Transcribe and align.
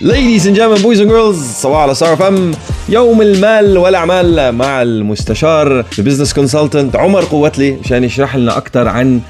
Ladies 0.00 0.46
and 0.46 0.54
gentlemen, 0.54 0.80
boys 0.80 1.00
and 1.00 1.10
girls, 1.10 1.36
صباحو 1.36 1.82
على 1.82 1.94
Star 1.94 2.16
FM. 2.16 2.52
يوم 2.88 3.22
المال 3.22 3.78
والأعمال 3.78 4.52
مع 4.52 4.82
المستشار. 4.82 5.84
ال 5.98 6.02
business 6.02 6.34
consultant 6.34 6.96
عمر 6.96 7.24
قوتلي 7.24 7.72
مشان 7.72 8.04
يشرح 8.04 8.36
لنا 8.36 8.56
أكثر 8.56 8.88
عن 8.88 9.20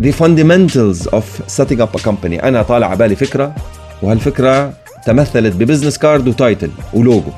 the 0.00 0.12
fundamentals 0.12 1.08
of 1.08 1.24
setting 1.56 1.80
up 1.80 2.00
a 2.00 2.02
company. 2.04 2.44
أنا 2.44 2.62
طالع 2.62 2.86
على 2.86 2.96
بالي 2.96 3.16
فكرة 3.16 3.54
وهالفكرة 4.02 4.72
تمثلت 5.06 5.56
ب 5.56 5.61
business 5.61 5.98
card 5.98 6.28
و 6.28 6.35
title 6.35 6.70
و 6.94 7.00
logo. 7.00 7.30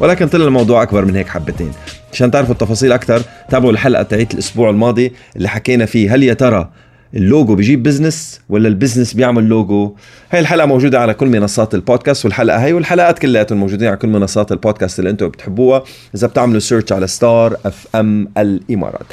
ولكن 0.00 0.28
طلع 0.28 0.44
الموضوع 0.44 0.82
أكبر 0.82 1.04
من 1.04 1.16
هيك 1.16 1.28
حبتين. 1.28 1.72
عشان 2.12 2.30
تعرفوا 2.30 2.52
التفاصيل 2.52 2.92
أكثر 2.92 3.22
تابعوا 3.50 3.72
الحلقة 3.72 4.02
تاعت 4.02 4.34
الأسبوع 4.34 4.70
الماضي 4.70 5.12
اللي 5.36 5.48
حكينا 5.48 5.86
فيه 5.86 6.14
هل 6.14 6.22
يا 6.22 6.34
ترى 6.34 6.68
اللوجو 7.14 7.54
بيجيب 7.54 7.82
business 7.82 8.40
ولا 8.48 8.68
ال 8.68 8.73
business 8.73 9.14
بيعمل 9.14 9.44
لوجو 9.44 9.94
هاي 10.30 10.40
الحلقة 10.40 10.66
موجودة 10.66 11.00
على 11.00 11.14
كل 11.14 11.26
منصات 11.26 11.74
البودكاست 11.74 12.24
والحلقة 12.24 12.58
هي 12.58 12.72
والحلقات 12.72 13.18
كلياتهم 13.18 13.58
موجودين 13.58 13.88
على 13.88 13.96
كل 13.96 14.08
منصات 14.08 14.52
البودكاست 14.52 14.98
اللي 14.98 15.10
أنتم 15.10 15.28
بتحبوها. 15.28 15.84
إذا 16.14 16.26
بتعملوا 16.26 16.60
search 16.60 16.92
على 16.92 17.06
Star 17.06 17.56
FM 17.64 18.28
الإمارات. 18.38 19.06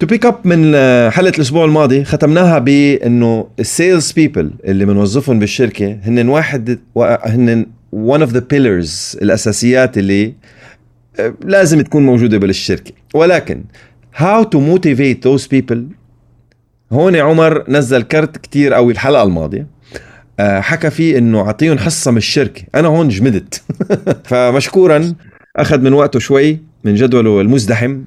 to 0.00 0.06
pick 0.06 0.26
up 0.26 0.34
من 0.44 0.72
حلقة 1.10 1.36
الأسبوع 1.36 1.64
الماضي 1.64 2.04
ختمناها 2.04 2.58
بإنه 2.58 3.46
ال 3.60 3.69
sales 3.69 4.12
people 4.12 4.50
اللي 4.64 4.84
بنوظفهم 4.84 5.38
بالشركة 5.38 5.98
هن 6.02 6.28
واحد 6.28 6.78
هن 7.24 7.66
one 7.94 8.20
of 8.20 8.30
the 8.30 8.40
pillars 8.54 9.22
الأساسيات 9.22 9.98
اللي 9.98 10.34
آه، 11.20 11.34
لازم 11.44 11.80
تكون 11.80 12.06
موجودة 12.06 12.38
بالشركة. 12.38 12.92
ولكن 13.14 13.62
how 14.16 14.44
to 14.44 14.58
motivate 14.58 15.28
those 15.28 15.46
people 15.54 15.78
هون 16.92 17.16
عمر 17.16 17.70
نزل 17.70 18.02
كرت 18.02 18.36
كتير 18.36 18.74
قوي 18.74 18.92
الحلقة 18.92 19.22
الماضية. 19.22 19.66
آه، 20.40 20.60
حكى 20.60 20.90
فيه 20.90 21.18
إنه 21.18 21.40
اعطيهم 21.40 21.78
حصة 21.78 22.10
من 22.10 22.16
الشركة. 22.16 22.62
أنا 22.74 22.88
هون 22.88 23.08
جمدت. 23.08 23.62
فمشكورا 24.30 25.14
أخذ 25.56 25.78
من 25.78 25.92
وقته 25.92 26.18
شوي 26.18 26.60
من 26.84 26.94
جدوله 26.94 27.40
المزدحم 27.40 28.00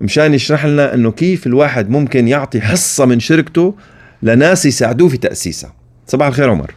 مشان 0.00 0.34
يشرح 0.34 0.66
لنا 0.66 0.94
إنه 0.94 1.10
كيف 1.10 1.46
الواحد 1.46 1.90
ممكن 1.90 2.28
يعطي 2.28 2.60
حصة 2.60 3.04
من 3.04 3.20
شركته 3.20 3.74
لناس 4.22 4.66
يساعدوه 4.66 5.08
في 5.08 5.16
تأسيسها. 5.16 5.74
صباح 6.06 6.26
الخير 6.26 6.50
عمر. 6.50 6.74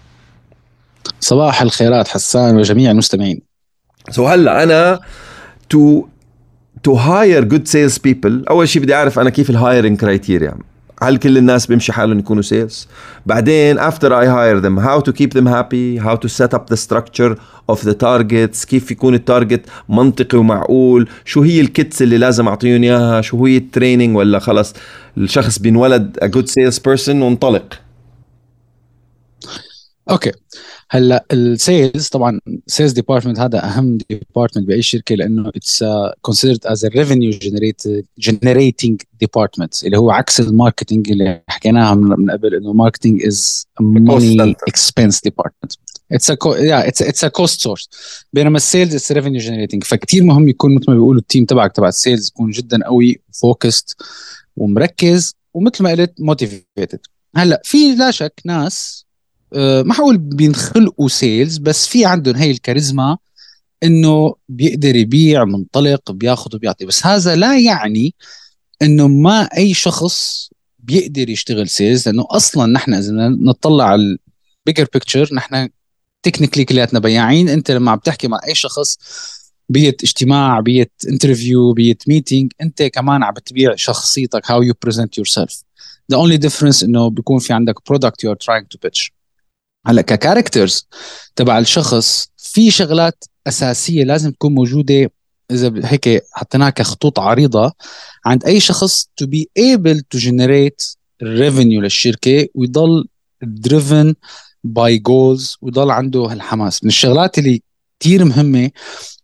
صباح 1.19 1.61
الخيرات 1.61 2.07
حسان 2.07 2.57
وجميع 2.57 2.91
المستمعين. 2.91 3.41
so 4.09 4.27
هلأ 4.27 4.63
أنا 4.63 4.99
to 5.69 6.05
to 6.83 6.93
hire 6.93 7.43
good 7.43 7.67
sales 7.67 7.97
people 7.97 8.45
أول 8.49 8.69
شيء 8.69 8.81
بدي 8.81 8.95
أعرف 8.95 9.19
أنا 9.19 9.29
كيف 9.29 9.49
ال 9.49 9.56
hiring 9.56 9.99
criteria 9.99 10.53
هل 11.03 11.17
كل 11.17 11.37
الناس 11.37 11.65
بيمشي 11.65 11.93
حالهم 11.93 12.19
يكونوا 12.19 12.41
sales 12.41 12.87
بعدين 13.25 13.79
after 13.79 14.09
I 14.09 14.25
hire 14.25 14.61
them 14.65 14.77
how 14.77 14.99
to 15.01 15.13
keep 15.13 15.33
them 15.33 15.45
happy? 15.45 15.97
How 15.97 16.15
to 16.15 16.29
set 16.29 16.53
up 16.53 16.67
the 16.67 16.77
structure 16.77 17.35
of 17.71 17.83
the 17.83 17.93
targets? 17.93 18.65
كيف 18.65 18.91
يكون 18.91 19.13
ال 19.13 19.21
target 19.21 19.65
منطقي 19.89 20.37
ومعقول؟ 20.37 21.09
شو 21.25 21.41
هي 21.41 21.61
ال 21.61 21.69
kits 21.69 22.01
اللي 22.01 22.17
لازم 22.17 22.47
أعطيهم 22.47 22.83
إياها؟ 22.83 23.21
شو 23.21 23.45
هي 23.45 23.57
ال 23.57 23.64
training 23.64 24.17
ولا 24.17 24.39
خلص 24.39 24.73
الشخص 25.17 25.59
بينولد 25.59 26.17
a 26.23 26.27
good 26.27 26.47
sales 26.47 26.79
person 26.79 27.09
وانطلق؟ 27.09 27.73
okay 30.09 30.31
هلأ 30.93 31.25
ال 31.31 31.44
sales 31.44 32.07
طبعا 32.07 32.39
sales 32.67 32.91
department 32.91 33.39
هذا 33.39 33.65
أهم 33.65 33.97
department 34.09 34.67
بأي 34.67 34.81
شركة 34.81 35.15
لأنه 35.15 35.49
it's 35.55 35.83
considered 36.21 36.65
as 36.65 36.85
revenue 36.85 37.31
generating 38.17 39.01
department 39.19 39.83
اللي 39.83 39.97
هو 39.97 40.11
عكس 40.11 40.39
ال 40.39 40.47
marketing 40.47 41.11
اللي 41.11 41.41
حكيناها 41.47 41.95
من 41.95 42.31
قبل 42.31 42.55
إنه 42.55 42.73
marketing 42.73 43.25
is 43.25 43.67
money 43.79 44.55
expense 44.67 45.21
department 45.21 45.73
it's 46.11 46.31
a 46.31 46.37
yeah 46.45 46.87
it's 46.87 47.01
it's 47.01 47.23
a 47.23 47.27
cost 47.27 47.61
source 47.61 47.89
بينما 48.33 48.57
ال 48.57 48.64
sales 48.64 48.95
it's 48.95 49.11
revenue 49.11 49.41
generating 49.41 49.83
فكتير 49.83 50.23
مهم 50.23 50.49
يكون 50.49 50.75
مثل 50.75 50.85
ما 50.87 50.93
بيقولوا 50.93 51.21
ال 51.21 51.26
team 51.26 51.45
تبعك 51.45 51.71
تبع 51.71 51.87
ال 51.87 51.94
sales 51.94 52.27
يكون 52.27 52.51
جدا 52.51 52.85
قوي 52.85 53.21
focused 53.41 54.01
ومركز 54.57 55.35
ومثل 55.53 55.83
ما 55.83 55.91
قلت 55.91 56.13
motivated 56.19 56.99
هلأ 57.35 57.61
في 57.65 57.95
لا 57.95 58.11
شك 58.11 58.41
ناس 58.45 59.02
آه، 59.53 59.81
ما 59.81 59.93
حقول 59.93 60.17
بينخلقوا 60.17 61.07
sales 61.07 61.57
بس 61.57 61.87
في 61.87 62.05
عندهم 62.05 62.35
هي 62.35 62.51
الكاريزما 62.51 63.17
إنه 63.83 64.35
بيقدر 64.49 64.95
يبيع 64.95 65.45
منطلق 65.45 66.11
بياخذ 66.11 66.55
وبيعطي. 66.55 66.85
بس 66.85 67.05
هذا 67.05 67.35
لا 67.35 67.59
يعني 67.59 68.15
إنه 68.81 69.07
ما 69.07 69.41
أي 69.41 69.73
شخص 69.73 70.49
بيقدر 70.79 71.29
يشتغل 71.29 71.69
sales 71.69 72.07
لأنه 72.09 72.25
أصلا 72.29 72.73
نحن 72.73 72.93
إذا 72.93 73.11
نطلع 73.27 73.85
على 73.85 74.17
ال 74.67 74.70
bigger 74.70 74.87
picture 74.93 75.29
نحن 75.33 75.69
technically 76.23 76.65
كلياتنا 76.65 76.99
بياعين 76.99 77.49
أنت 77.49 77.71
لما 77.71 77.91
عم 77.91 77.99
تحكي 77.99 78.27
مع 78.27 78.39
أي 78.47 78.55
شخص 78.55 78.97
بيت 79.69 80.03
اجتماع 80.03 80.59
بيت 80.59 80.91
interview 81.07 81.73
بيت 81.73 82.03
meeting 82.07 82.51
أنت 82.61 82.83
كمان 82.83 83.23
عم 83.23 83.33
بتبيع 83.33 83.75
شخصيتك 83.75 84.45
how 84.45 84.61
you 84.67 84.73
present 84.87 85.09
yourself. 85.19 85.63
The 86.13 86.17
only 86.17 86.37
difference 86.37 86.83
إنه 86.83 87.09
بيكون 87.09 87.39
في 87.39 87.53
عندك 87.53 87.75
product 87.79 88.25
you 88.25 88.31
are 88.31 88.37
trying 88.45 88.65
to 88.75 88.87
pitch. 88.87 89.22
هلا 89.85 90.01
ككاركترز 90.01 90.87
تبع 91.35 91.59
الشخص 91.59 92.27
في 92.37 92.71
شغلات 92.71 93.23
أساسية 93.47 94.03
لازم 94.03 94.31
تكون 94.31 94.53
موجودة. 94.53 95.11
إذا 95.51 95.73
هيك 95.83 96.23
حطيناها 96.33 96.69
كخطوط 96.69 97.19
عريضة 97.19 97.73
عند 98.25 98.45
أي 98.45 98.59
شخص 98.59 99.09
to 99.23 99.25
be 99.25 99.45
able 99.59 99.99
to 100.15 100.19
generate 100.19 100.95
revenue 101.23 101.81
للشركة. 101.81 102.47
ويضل 102.55 103.07
driven 103.45 104.13
by 104.67 104.97
goals. 105.09 105.57
ويضل 105.61 105.91
عنده 105.91 106.19
هالحماس. 106.19 106.83
من 106.83 106.89
الشغلات 106.89 107.37
اللي 107.37 107.61
كثير 107.99 108.25
مهمة 108.25 108.71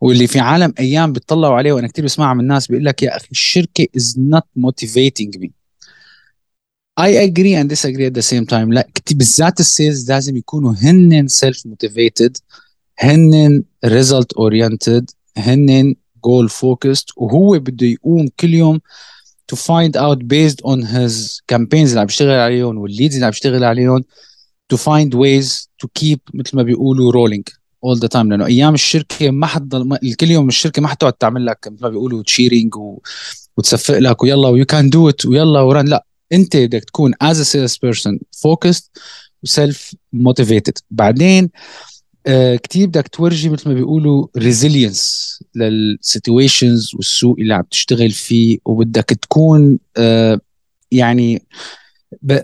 واللي 0.01 0.27
في 0.27 0.39
عالم 0.39 0.73
أيام 0.79 1.13
بيطلعوا 1.13 1.55
عليه 1.55 1.73
وأنا 1.73 1.87
كثير 1.87 2.05
بسمعها 2.05 2.33
من 2.33 2.39
الناس 2.39 2.67
بيقول 2.67 2.85
لك 2.85 3.03
يا 3.03 3.17
أخي 3.17 3.27
الشركة 3.31 3.87
is 3.97 4.17
not 4.17 4.43
motivating 4.59 5.39
me 6.99 7.03
I 7.03 7.29
agree 7.29 7.55
and 7.55 7.69
disagree 7.69 8.05
at 8.05 8.13
the 8.13 8.21
same 8.21 8.45
time. 8.45 8.73
لا 8.73 8.87
بالذات 9.11 9.59
ال 9.59 9.68
sales 9.68 10.11
لازم 10.11 10.37
يكونوا 10.37 10.73
هن 10.81 11.27
self 11.27 11.65
motivated 11.65 12.37
هن 12.99 13.63
result 13.85 14.33
oriented 14.33 15.11
هن 15.37 15.95
goal 16.25 16.49
focused 16.49 17.05
وهو 17.17 17.59
بده 17.59 17.87
يقوم 17.87 18.27
كل 18.39 18.53
يوم 18.53 18.79
to 19.51 19.55
find 19.55 19.95
out 19.95 20.19
based 20.27 20.61
on 20.65 20.81
his 20.81 21.41
campaigns 21.53 21.89
اللي 21.89 21.99
عم 21.99 22.05
بيشتغل 22.05 22.39
عليهم 22.39 22.77
وال 22.77 22.88
leads 22.88 23.13
اللي 23.13 23.25
عم 23.25 23.31
بيشتغل 23.31 23.63
عليهم 23.63 24.03
to 24.73 24.77
find 24.77 25.13
ways 25.13 25.67
to 25.83 25.87
keep 26.01 26.19
مثل 26.33 26.57
ما 26.57 26.63
بيقولوا 26.63 27.13
rolling 27.13 27.43
all 27.85 27.99
the 27.99 28.07
time. 28.07 28.15
لأنه 28.15 28.45
أيام 28.45 28.73
الشركة 28.73 29.31
ما 29.31 29.47
حتضل 29.47 29.97
كل 30.19 30.31
يوم 30.31 30.47
الشركة 30.47 30.81
ما 30.81 30.87
حتقعد 30.87 31.13
تعمل 31.13 31.45
لك 31.45 31.67
مثل 31.71 31.83
ما 31.83 31.89
بيقولوا 31.89 32.23
cheering 32.23 32.75
و... 32.75 32.99
لك 33.89 34.23
ويلا 34.23 34.47
و 34.47 34.65
you 34.65 34.77
can 34.77 34.89
do 34.89 35.09
it 35.09 35.25
ويلا 35.25 35.61
run. 35.61 35.85
لا 35.85 36.05
انت 36.31 36.57
بدك 36.57 36.83
تكون 36.83 37.13
as 37.13 37.35
a 37.35 37.45
salesperson 37.45 38.17
focused 38.47 38.89
و 39.43 39.54
self 39.54 39.95
motivated 40.13 40.77
بعدين 40.91 41.49
آه 42.27 42.55
كثير 42.55 42.87
بدك 42.87 43.07
تورجي 43.07 43.49
مثل 43.49 43.69
ما 43.69 43.75
بيقولوا 43.75 44.27
resilience 44.37 45.29
لل 45.55 45.79
situations 45.79 46.95
والسوق 46.95 47.35
اللي 47.39 47.53
عم 47.53 47.63
تشتغل 47.71 48.11
فيه 48.11 48.57
وبدك 48.65 49.05
تكون 49.05 49.79
آه 49.97 50.39
يعني 50.91 51.43
ب... 52.21 52.39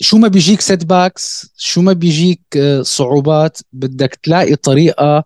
شو 0.00 0.18
ما 0.18 0.28
بيجيك 0.28 0.60
setbacks 0.60 1.52
شو 1.56 1.82
ما 1.82 1.92
بيجيك 1.92 2.40
آه 2.56 2.82
صعوبات 2.82 3.58
بدك 3.72 4.14
تلاقي 4.22 4.56
طريقة 4.56 5.24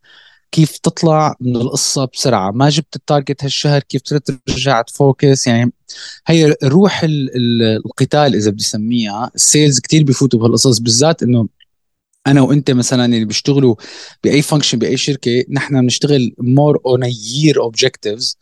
كيف 0.53 0.79
تطلع 0.79 1.37
من 1.41 1.57
القصة 1.57 2.05
بسرعة. 2.13 2.51
ما 2.51 2.69
جبت 2.69 2.97
ال 2.97 3.03
target 3.03 3.45
هالشهر 3.45 3.81
كيف 3.81 4.03
ترجع 4.03 4.83
ت 4.83 4.92
focus. 4.92 5.47
يعني 5.47 5.73
هي 6.27 6.57
روح 6.65 7.01
القتال 7.05 8.35
إذا 8.35 8.51
بدي 8.51 8.63
أسميها 8.63 9.31
ال 9.35 9.42
sales 9.42 9.81
كثير 9.81 10.05
بفوتوا 10.05 10.41
بهالقصص 10.41 10.79
بالذات 10.79 11.23
إنه 11.23 11.49
أنا 12.27 12.41
وأنت 12.41 12.71
مثلا 12.71 13.05
اللي 13.05 13.25
بيشتغلوا 13.25 13.75
بأي 14.25 14.43
function 14.43 14.79
بأي 14.79 14.97
شركة 14.97 15.45
نحن 15.51 15.81
بنشتغل 15.81 16.35
more 16.39 16.81
on 16.87 17.03
year 17.05 17.61
objectives 17.61 18.39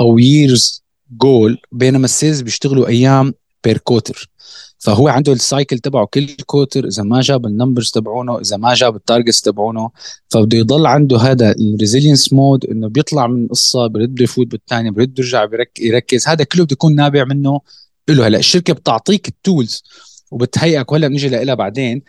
أو 0.00 0.18
year's 0.18 0.84
goal 1.10 1.58
بينما 1.72 2.04
ال 2.04 2.10
sales 2.10 2.40
بيشتغلوا 2.40 2.88
أيام 2.88 3.34
per 3.64 3.78
quarter 3.78 4.30
فهو 4.78 5.08
عنده 5.08 5.32
ال 5.32 5.40
cycle 5.40 5.78
تبعه 5.78 6.06
كل 6.06 6.26
quarter 6.46 6.86
إذا 6.86 7.02
ما 7.02 7.20
جاب 7.20 7.46
ال 7.46 7.51
numbers 7.51 7.90
تبعونه 7.90 8.40
إذا 8.40 8.56
ما 8.56 8.74
جاب 8.74 8.96
ال 8.96 9.01
targets 9.01 9.40
تبعونه 9.40 9.90
فبده 10.28 10.58
يضل 10.58 10.86
عنده 10.86 11.18
هذا 11.18 11.52
ال 11.52 11.59
resilience 11.59 12.32
mode 12.32 12.64
إنه 12.64 12.88
بيطلع 12.88 13.26
من 13.26 13.48
قصة 13.48 13.86
برد 13.86 14.20
يفوت 14.20 14.46
بالثانيه 14.46 14.90
برد 14.90 15.18
يرجع 15.18 15.48
يركز. 15.80 16.28
هذا 16.28 16.44
كله 16.44 16.64
بده 16.64 16.72
يكون 16.72 16.94
نابع 16.94 17.24
منه 17.24 17.60
له 18.08 18.26
هلأ 18.26 18.38
الشركة 18.38 18.72
بتعطيك 18.72 19.28
ال 19.28 19.37
tools 19.37 19.82
وبتهيئك 20.30 20.92
وهلأ 20.92 21.08
بنيجي 21.08 21.28
لها 21.28 21.54
بعدين 21.54 22.02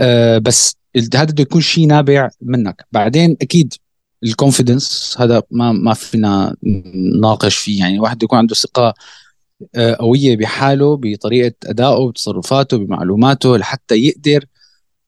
آه 0.00 0.38
بس 0.38 0.76
هذا 1.14 1.24
بده 1.24 1.42
يكون 1.42 1.60
شيء 1.60 1.86
نابع 1.86 2.30
منك. 2.42 2.86
بعدين 2.92 3.36
أكيد 3.42 3.74
ال 4.24 4.32
confidence 4.32 5.16
هذا 5.18 5.42
ما 5.50 5.72
ما 5.72 5.94
فينا 5.94 6.56
نناقش 6.94 7.56
فيه. 7.56 7.80
يعني 7.80 7.94
الواحد 7.94 8.22
يكون 8.22 8.38
عنده 8.38 8.54
ثقة 8.54 8.94
قوية 9.98 10.36
بحاله 10.36 10.96
بطريقة 10.96 11.54
أدائه 11.66 12.08
بتصرفاته 12.10 12.76
بمعلوماته 12.76 13.56
لحتى 13.56 13.94
يقدر 13.94 14.44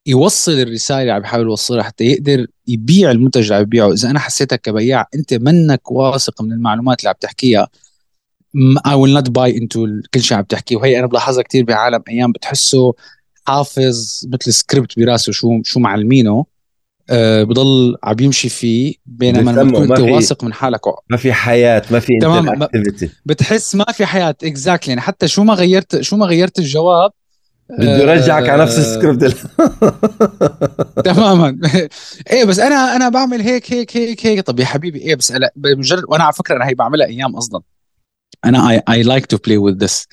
يوصل 0.06 0.52
الرسالة 0.52 1.00
اللي 1.00 1.12
عم 1.12 1.20
بيحاول 1.20 1.46
يوصلها 1.46 1.82
حتى 1.82 2.04
يقدر 2.04 2.46
يبيع 2.66 3.10
المنتج 3.10 3.42
اللي 3.42 3.54
عم 3.54 3.62
يبيعه. 3.62 3.92
إذا 3.92 4.10
أنا 4.10 4.18
حسيتك 4.18 4.60
كبياع 4.60 5.08
أنت 5.14 5.34
منك 5.34 5.90
واثق 5.90 6.42
من 6.42 6.52
المعلومات 6.52 6.98
اللي 7.00 7.08
عم 7.08 7.14
تحكيها. 7.20 7.68
I 8.88 8.90
will 8.90 9.14
not 9.18 9.28
buy 9.28 9.50
into 9.60 9.78
كل 10.14 10.20
شيء 10.22 10.36
عم 10.36 10.44
تحكيه 10.44 10.76
وهي 10.76 10.98
أنا 10.98 11.06
بلاحظها 11.06 11.42
كثير 11.42 11.64
بعالم 11.64 12.02
أيام 12.08 12.32
بتحسه 12.32 12.94
حافظ 13.46 14.26
مثل 14.32 14.52
سكريبت 14.52 14.98
براسه 14.98 15.32
شو 15.32 15.62
شو 15.62 15.80
معلمينه. 15.80 16.44
أه 17.12 17.42
بضل 17.42 17.96
عم 18.04 18.16
يمشي 18.20 18.48
فيه 18.48 18.94
بينما 19.06 19.50
لما 19.50 19.70
تكون 19.72 19.90
انت 19.90 20.00
واثق 20.00 20.44
من 20.44 20.52
حالك. 20.52 20.80
ما 21.10 21.16
في 21.16 21.32
حياة 21.32 21.82
ما 21.90 22.00
في 22.00 22.18
تمام 22.20 22.68
بتحس 23.26 23.74
ما 23.74 23.84
في 23.84 24.06
حياة 24.06 24.34
exactly 24.44 24.88
يعني 24.88 25.00
حتى 25.00 25.28
شو 25.28 25.44
ما 25.44 25.54
غيرت 25.54 26.00
شو 26.00 26.16
ما 26.16 26.26
غيرت 26.26 26.58
الجواب 26.58 27.10
بده 27.78 28.12
يرجعك 28.12 28.48
على 28.48 28.62
نفس 28.62 28.78
السكريبت. 28.78 29.36
تماما. 31.04 31.58
إيه 32.32 32.44
بس 32.44 32.58
أنا 32.58 32.96
أنا 32.96 33.08
بعمل 33.08 33.40
هيك 33.40 33.72
هيك 33.72 33.96
هيك 33.96 34.26
هيك. 34.26 34.40
طب 34.40 34.60
يا 34.60 34.64
حبيبي 34.64 34.98
إيه 34.98 35.14
بس 35.14 35.32
بمجرد 35.56 36.04
وأنا 36.08 36.24
على 36.24 36.32
فكرة 36.32 36.56
أنا 36.56 36.68
هي 36.68 36.74
بعملها 36.74 37.06
أيام 37.06 37.36
أصلا. 37.36 37.60
أنا 38.44 38.70
I 38.70 38.82
I 38.88 39.02
like 39.02 39.26
to 39.26 39.36
play 39.36 39.56
with 39.56 39.84
this 39.84 40.06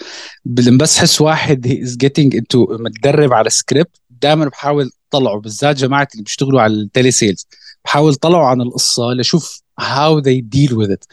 بس 0.45 0.97
حس 0.97 1.21
واحد 1.21 1.67
he 1.67 1.83
is 1.83 1.97
getting 1.97 2.35
into 2.35 2.67
متدرب 2.79 3.33
على 3.33 3.49
سكريبت 3.49 4.01
دائما 4.09 4.45
بحاول 4.45 4.91
طلعوا 5.11 5.41
بالذات 5.41 5.75
جماعة 5.75 6.07
اللي 6.13 6.23
بيشتغلوا 6.23 6.61
على 6.61 6.73
ال 6.73 7.11
telesales. 7.11 7.47
بحاول 7.85 8.15
طلعوا 8.15 8.45
عن 8.45 8.61
القصة 8.61 9.13
لشوف 9.13 9.61
how 9.79 10.19
they 10.19 10.41
deal 10.41 10.73
with 10.73 10.91
it 10.91 11.05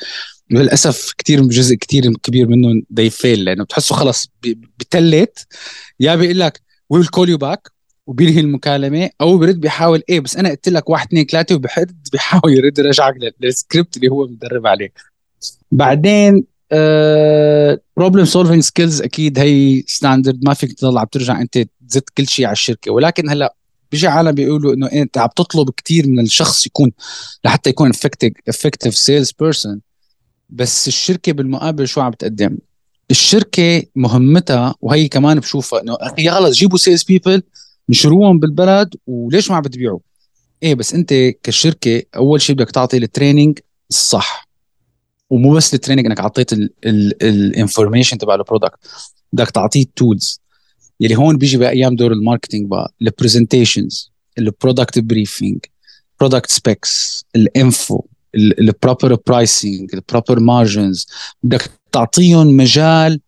للأسف 0.51 1.13
كثير 1.19 1.43
جزء 1.45 1.75
كثير 1.75 2.13
كبير 2.23 2.49
منهم 2.49 2.83
they 2.95 3.11
fail 3.11 3.45
لأنه 3.45 3.65
بتحسوا 3.65 3.97
خلص 3.97 4.31
بتلت 4.79 5.47
يا 6.01 6.15
بيقول 6.15 6.41
لك 6.41 6.61
we 6.91 6.99
will 6.99 7.09
call 7.09 7.29
you 7.29 7.39
back 7.39 7.77
وبينهي 8.07 8.41
المكالمة. 8.41 9.11
أو 9.21 9.39
برد 9.39 9.61
بيحاول 9.61 10.03
إيه 10.09 10.21
بس 10.21 10.37
أنا 10.37 10.49
قلت 10.51 10.69
لك 10.69 10.91
واحد 10.91 11.07
اثنين 11.07 11.27
ثلاثة 11.27 11.55
وبحد 11.55 11.97
بيحاول 12.13 12.53
يرد 12.53 12.79
يرجعك 12.79 13.15
للسكريبت 13.41 13.97
اللي 13.97 14.09
هو 14.09 14.27
مدرب 14.27 14.67
عليه. 14.67 14.93
بعدين 15.73 16.45
problem 17.97 18.25
solving 18.25 18.63
skills 18.63 19.03
أكيد 19.03 19.39
هي 19.39 19.83
standard 19.87 20.45
ما 20.45 20.55
فيك 20.55 20.73
تضل 20.73 20.99
عم 20.99 21.07
ترجع 21.07 21.41
أنت 21.41 21.59
تزت 21.89 22.11
كل 22.17 22.29
شيء 22.29 22.47
على 22.47 22.53
الشركة. 22.53 22.91
ولكن 22.91 23.29
هلأ 23.31 23.56
بيجي 23.91 24.09
عالم 24.09 24.33
بيقولوا 24.33 24.75
إنه 24.75 24.87
أنت 24.87 25.19
عم 25.19 25.29
تطلب 25.37 25.71
كثير 25.71 26.07
من 26.07 26.21
الشخص 26.21 26.67
يكون 26.67 26.93
لحتى 27.45 27.71
يكون 27.71 27.93
effective 28.49 28.97
salesperson 28.97 29.81
بس 30.51 30.89
الشركة 30.89 31.33
بالمقابل 31.33 31.89
شو 31.89 32.01
عم 32.01 32.13
تقدم 32.13 32.59
الشركة 33.11 33.83
مهمتها 33.97 34.75
وهي 34.81 35.09
كمان 35.09 35.41
بشوفها 35.41 35.83
إنه 35.83 35.97
أخي 36.01 36.31
خلص 36.31 36.57
جيبوا 36.57 36.79
sales 36.79 37.03
people 37.03 37.43
نشروهم 37.89 38.39
بالبلد 38.39 38.95
وليش 39.07 39.51
ما 39.51 39.57
عم 39.57 39.63
بتبيعوا؟ 39.63 39.99
إيه 40.63 40.75
بس 40.75 40.95
أنت 40.95 41.15
كشركة 41.43 42.03
أول 42.17 42.41
شيء 42.41 42.57
بدك 42.57 42.71
تعطي 42.71 42.97
ال 42.97 43.04
training 43.04 43.59
الصح. 43.91 44.49
ومو 45.31 45.55
بس 45.55 45.75
ال 45.75 45.78
training 45.78 46.07
إنك 46.07 46.21
اعطيت 46.21 46.53
ال 47.23 47.31
information 47.31 48.19
تبع 48.19 48.35
ال 48.35 48.40
product 48.40 48.79
بدك 49.33 49.51
تعطيه 49.51 49.83
ال 49.83 49.93
tools 49.93 50.41
يلي 51.01 51.17
هون 51.17 51.39
بيجي 51.39 51.57
بايام 51.57 51.97
دور 51.97 52.13
ال 52.13 52.18
marketing 52.18 52.69
بقى 52.71 52.95
ال 53.03 53.11
presentations 53.11 54.13
ال 54.39 54.46
product 54.46 54.99
briefing 54.99 55.59
product 56.21 56.51
specs 56.51 57.25
ال 57.37 57.50
info 57.50 58.03
ال 58.35 58.46
proper 58.46 59.15
pricing 59.27 59.95
ال 59.95 60.01
proper 60.01 60.41
margins 60.41 61.07
بدك 61.43 61.71
تعطيهم 61.93 62.57
مجال 62.57 63.21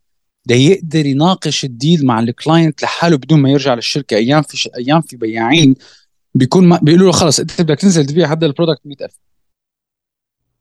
ليقدر 0.47 1.05
يناقش 1.05 1.65
ال 1.65 1.73
deal 1.73 2.05
مع 2.05 2.19
ال 2.19 2.28
client 2.28 2.83
لحاله 2.83 3.17
بدون 3.17 3.39
ما 3.39 3.49
يرجع 3.49 3.73
للشركة. 3.73 4.17
أيام 4.17 4.41
في 4.41 4.57
ش... 4.57 4.69
أيام 4.77 5.01
في 5.01 5.17
بياعين 5.17 5.75
بيكون 6.35 6.67
ما... 6.67 6.79
بيقولوا 6.83 7.05
له 7.05 7.11
خلص 7.11 7.39
أنت 7.39 7.61
بدك 7.61 7.79
تنزل 7.79 8.05
تبيع 8.05 8.31
هذا 8.31 8.45
ال 8.45 8.50
product 8.50 8.81
100000 8.85 9.19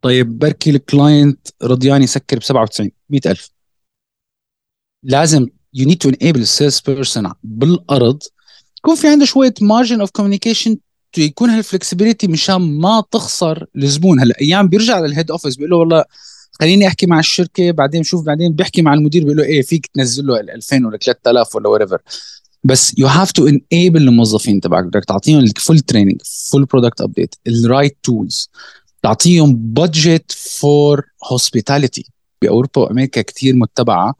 طيب 0.03 0.39
بركي 0.39 0.71
ال 0.71 0.82
client 0.82 1.49
رضيان 1.63 2.03
يسكر 2.03 2.39
ب 2.39 2.43
97 2.43 2.91
100000 3.11 3.51
لازم 5.03 5.47
you 5.75 5.87
need 5.87 5.99
to 5.99 6.11
enable 6.23 6.41
ال 6.41 6.81
salesperson 6.81 7.33
بالأرض. 7.43 8.23
يكون 8.79 8.95
في 8.95 9.09
عنده 9.09 9.25
شوية 9.25 9.55
margin 9.61 10.01
of 10.01 10.11
communication 10.11 10.77
يكون 11.19 11.51
هال 11.51 11.62
flexibility 11.62 12.27
مشان 12.27 12.57
ما 12.57 13.03
تخسر 13.11 13.67
الزبون. 13.77 14.21
هلا 14.21 14.35
أيام 14.41 14.69
بيرجع 14.69 15.01
لل 15.01 15.11
head 15.11 15.31
office 15.31 15.57
بيقول 15.57 15.71
له 15.71 15.77
والله 15.77 16.05
خليني 16.61 16.87
أحكي 16.87 17.07
مع 17.07 17.19
الشركة 17.19 17.71
بعدين 17.71 18.03
شوف 18.03 18.25
بعدين 18.25 18.53
بيحكي 18.53 18.83
مع 18.83 18.95
المدير 18.95 19.23
بيقول 19.23 19.37
له 19.37 19.45
إيه 19.45 19.63
فيك 19.63 19.87
تنزل 19.95 20.27
له 20.27 20.41
ال 20.41 20.51
2000 20.51 20.87
ولا 20.87 20.99
3000 20.99 21.57
ولا 21.57 21.69
whatever 21.69 21.99
بس 22.65 22.99
you 22.99 23.07
have 23.07 23.33
to 23.33 23.49
enable 23.73 24.03
الموظفين 24.03 24.61
تبعك. 24.61 24.85
بدك 24.85 25.05
تعطيهم 25.05 25.39
ال 25.39 25.47
full 25.47 25.81
training 25.81 26.21
full 26.25 26.65
product 26.65 27.01
update 27.01 27.35
ال 27.47 27.55
right 27.55 27.99
tools 28.03 28.51
تعطيهم 29.03 29.57
budget 29.57 30.33
for 30.33 31.03
hospitality 31.25 32.07
بأوروبا 32.43 32.81
وأمريكا 32.83 33.23
كثير 33.23 33.55
متبعة. 33.55 34.15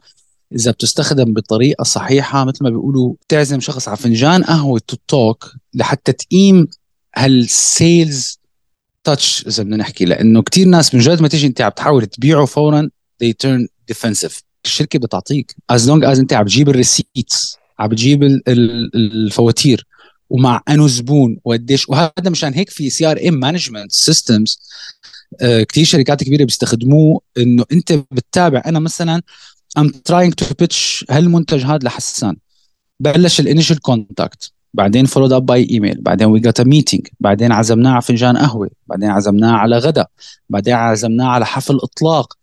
إذا 0.55 0.71
بتستخدم 0.71 1.33
بطريقة 1.33 1.83
صحيحة 1.83 2.45
مثل 2.45 2.63
ما 2.63 2.69
بيقولوا 2.69 3.13
تعزم 3.27 3.59
شخص 3.59 3.87
على 3.87 3.97
فنجان 3.97 4.43
قهوة 4.43 4.81
to 4.87 4.97
talk 5.07 5.53
لحتى 5.73 6.11
تقيم 6.11 6.67
هال 7.15 7.50
sales 7.50 8.39
touch 9.03 9.47
إذا 9.47 9.63
بدنا 9.63 9.77
نحكي. 9.77 10.05
لأنه 10.05 10.41
كثير 10.41 10.67
ناس 10.67 10.95
من 10.95 11.01
جد 11.01 11.21
ما 11.21 11.27
تيجي 11.27 11.47
أنت 11.47 11.61
عم 11.61 11.71
تحاول 11.71 12.05
تبيعه 12.05 12.45
فورا 12.45 12.89
they 13.23 13.33
turn 13.45 13.67
defensive. 13.91 14.41
الشركة 14.65 14.99
بتعطيك. 14.99 15.55
As 15.73 15.81
long 15.81 16.03
as 16.03 16.19
أنت 16.19 16.33
عم 16.33 16.45
تجيب 16.45 16.69
ال 16.69 16.79
receipts 16.79 17.57
عم 17.79 17.89
بتجيب 17.89 18.23
الفواتير 18.23 19.87
ومع 20.29 20.61
أنو 20.69 20.87
زبون 20.87 21.37
وقديش. 21.43 21.89
وهذا 21.89 22.29
مشان 22.29 22.53
هيك 22.53 22.69
في 22.69 22.89
CRM 22.89 23.33
management 23.33 23.91
systems 23.91 24.59
كثير 25.41 25.85
شركات 25.85 26.23
كبيرة 26.23 26.43
بيستخدموه. 26.43 27.21
إنه 27.37 27.65
أنت 27.71 27.93
بتتابع. 27.93 28.63
أنا 28.65 28.79
مثلا 28.79 29.21
I'm 29.77 29.89
trying 29.89 30.33
to 30.33 30.45
pitch 30.59 31.05
هالمنتج 31.09 31.65
هذا 31.65 31.79
لحسان. 31.83 32.37
بلش 32.99 33.39
ال 33.39 33.44
initial 33.44 33.81
contact 33.81 34.51
بعدين 34.73 35.05
followed 35.05 35.33
up 35.33 35.45
by 35.45 35.67
email 35.69 36.01
بعدين 36.01 36.27
we 36.27 36.39
get 36.39 36.61
meeting 36.61 37.07
بعدين 37.19 37.51
عزمناه 37.51 37.91
على 37.91 38.01
فنجان 38.01 38.37
قهوة 38.37 38.69
بعدين 38.87 39.09
عزمناه 39.09 39.51
على 39.51 39.77
غدا 39.77 40.05
بعدين 40.49 40.73
عزمناه 40.73 41.25
على 41.25 41.45
حفل 41.45 41.79
إطلاق. 41.83 42.33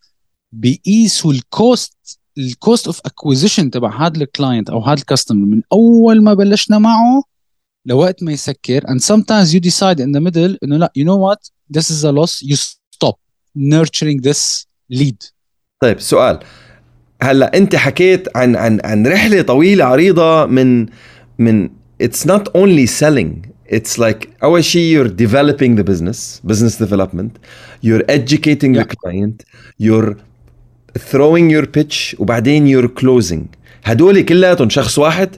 بيقيسوا 0.53 1.33
ال 1.33 1.50
cost 1.50 2.19
ال 2.39 2.48
cost 2.48 2.87
of 2.87 3.01
acquisition 3.05 3.71
تبع 3.71 4.07
هذا 4.07 4.17
ال 4.17 4.25
client 4.25 4.71
أو 4.71 4.85
هذا 4.85 5.01
ال 5.01 5.06
customer 5.06 5.47
من 5.47 5.63
أول 5.73 6.23
ما 6.23 6.35
بلشنا 6.35 6.79
معه 6.79 7.23
لوقت 7.87 8.23
ما 8.23 8.33
يسكر. 8.33 8.81
And 8.81 9.01
sometimes 9.01 9.55
you 9.55 9.61
decide 9.61 10.01
in 10.01 10.13
the 10.13 10.21
middle 10.21 10.59
إنه 10.63 10.77
لا 10.77 10.93
you 10.99 11.03
know 11.03 11.17
what 11.17 11.51
this 11.77 11.91
is 11.91 12.05
a 12.05 12.13
loss 12.13 12.43
you 12.43 12.57
stop 12.57 13.17
nurturing 13.57 14.21
this 14.23 14.67
lead. 14.93 15.33
طيب 15.81 16.01
سؤال. 16.01 16.39
هلا 17.23 17.57
انت 17.57 17.77
حكيت 17.77 18.37
عن 18.37 18.57
عن 18.57 18.81
عن 18.85 19.07
رحلة 19.07 19.43
طويلة 19.43 19.85
عريضة 19.85 20.47
من 20.47 20.87
من 21.39 21.69
it's 22.03 22.27
not 22.27 22.43
only 22.55 22.87
selling 22.87 23.49
it's 23.69 23.99
like 23.99 24.29
أول 24.43 24.65
شيء 24.65 25.05
you're 25.05 25.11
developing 25.11 25.81
the 25.81 25.85
business 25.85 26.41
business 26.47 26.77
development 26.87 27.31
you're 27.83 28.05
educating 28.09 28.75
yeah. 28.75 28.83
the 28.83 28.97
client 28.97 29.45
you're 29.83 30.17
throwing 30.97 31.51
your 31.51 31.67
pitch 31.67 32.21
وبعدين 32.21 32.67
you're 32.67 32.89
closing. 32.89 33.47
هدول 33.85 34.21
كلياتهم 34.21 34.69
شخص 34.69 34.99
واحد؟ 34.99 35.37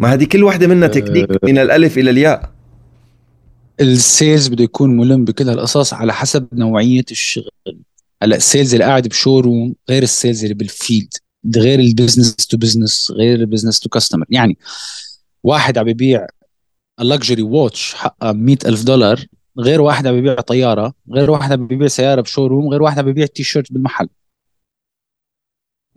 ما 0.00 0.12
هذه 0.12 0.24
كل 0.24 0.44
واحدة 0.44 0.66
منها 0.66 0.88
تكنيك 0.88 1.30
أه. 1.30 1.38
من 1.42 1.58
الألف 1.58 1.98
إلى 1.98 2.10
الياء. 2.10 2.50
ال 3.80 3.91
sales 3.91 4.48
بده 4.48 4.64
يكون 4.64 4.96
ملم 4.96 5.24
بكل 5.24 5.48
هالقصص 5.48 5.94
على 5.94 6.12
حسب 6.12 6.46
نوعية 6.52 7.04
الشغل. 7.10 7.50
هلا 8.22 8.36
السيلز 8.36 8.74
اللي 8.74 8.84
قاعد 8.84 9.08
بشوروم 9.08 9.74
غير 9.90 10.02
السيلز 10.02 10.42
اللي 10.42 10.54
بالفيلد 10.54 11.14
غير 11.56 11.80
البزنس 11.80 12.34
تو 12.36 12.56
بزنس 12.56 13.10
غير 13.10 13.40
البزنس 13.40 13.80
تو 13.80 13.88
كاستمر 13.88 14.26
يعني 14.30 14.58
واحد 15.42 15.78
عم 15.78 15.88
يبيع 15.88 16.26
ال 17.00 17.06
luxury 17.06 17.42
watch 17.42 17.94
حقها 17.94 18.32
100000 18.32 18.84
دولار 18.84 19.26
غير 19.58 19.80
واحد 19.80 20.06
عم 20.06 20.18
يبيع 20.18 20.34
طيارة 20.34 20.94
غير 21.12 21.30
واحد 21.30 21.52
عم 21.52 21.68
يبيع 21.70 21.88
سيارة 21.88 22.20
ب 22.20 22.25
showroom 22.25 22.68
غير 22.68 22.82
واحد 22.82 22.98
عم 22.98 23.08
يبيع 23.08 23.26
تي 23.26 23.42
شيرت 23.42 23.72
بالمحل 23.72 24.08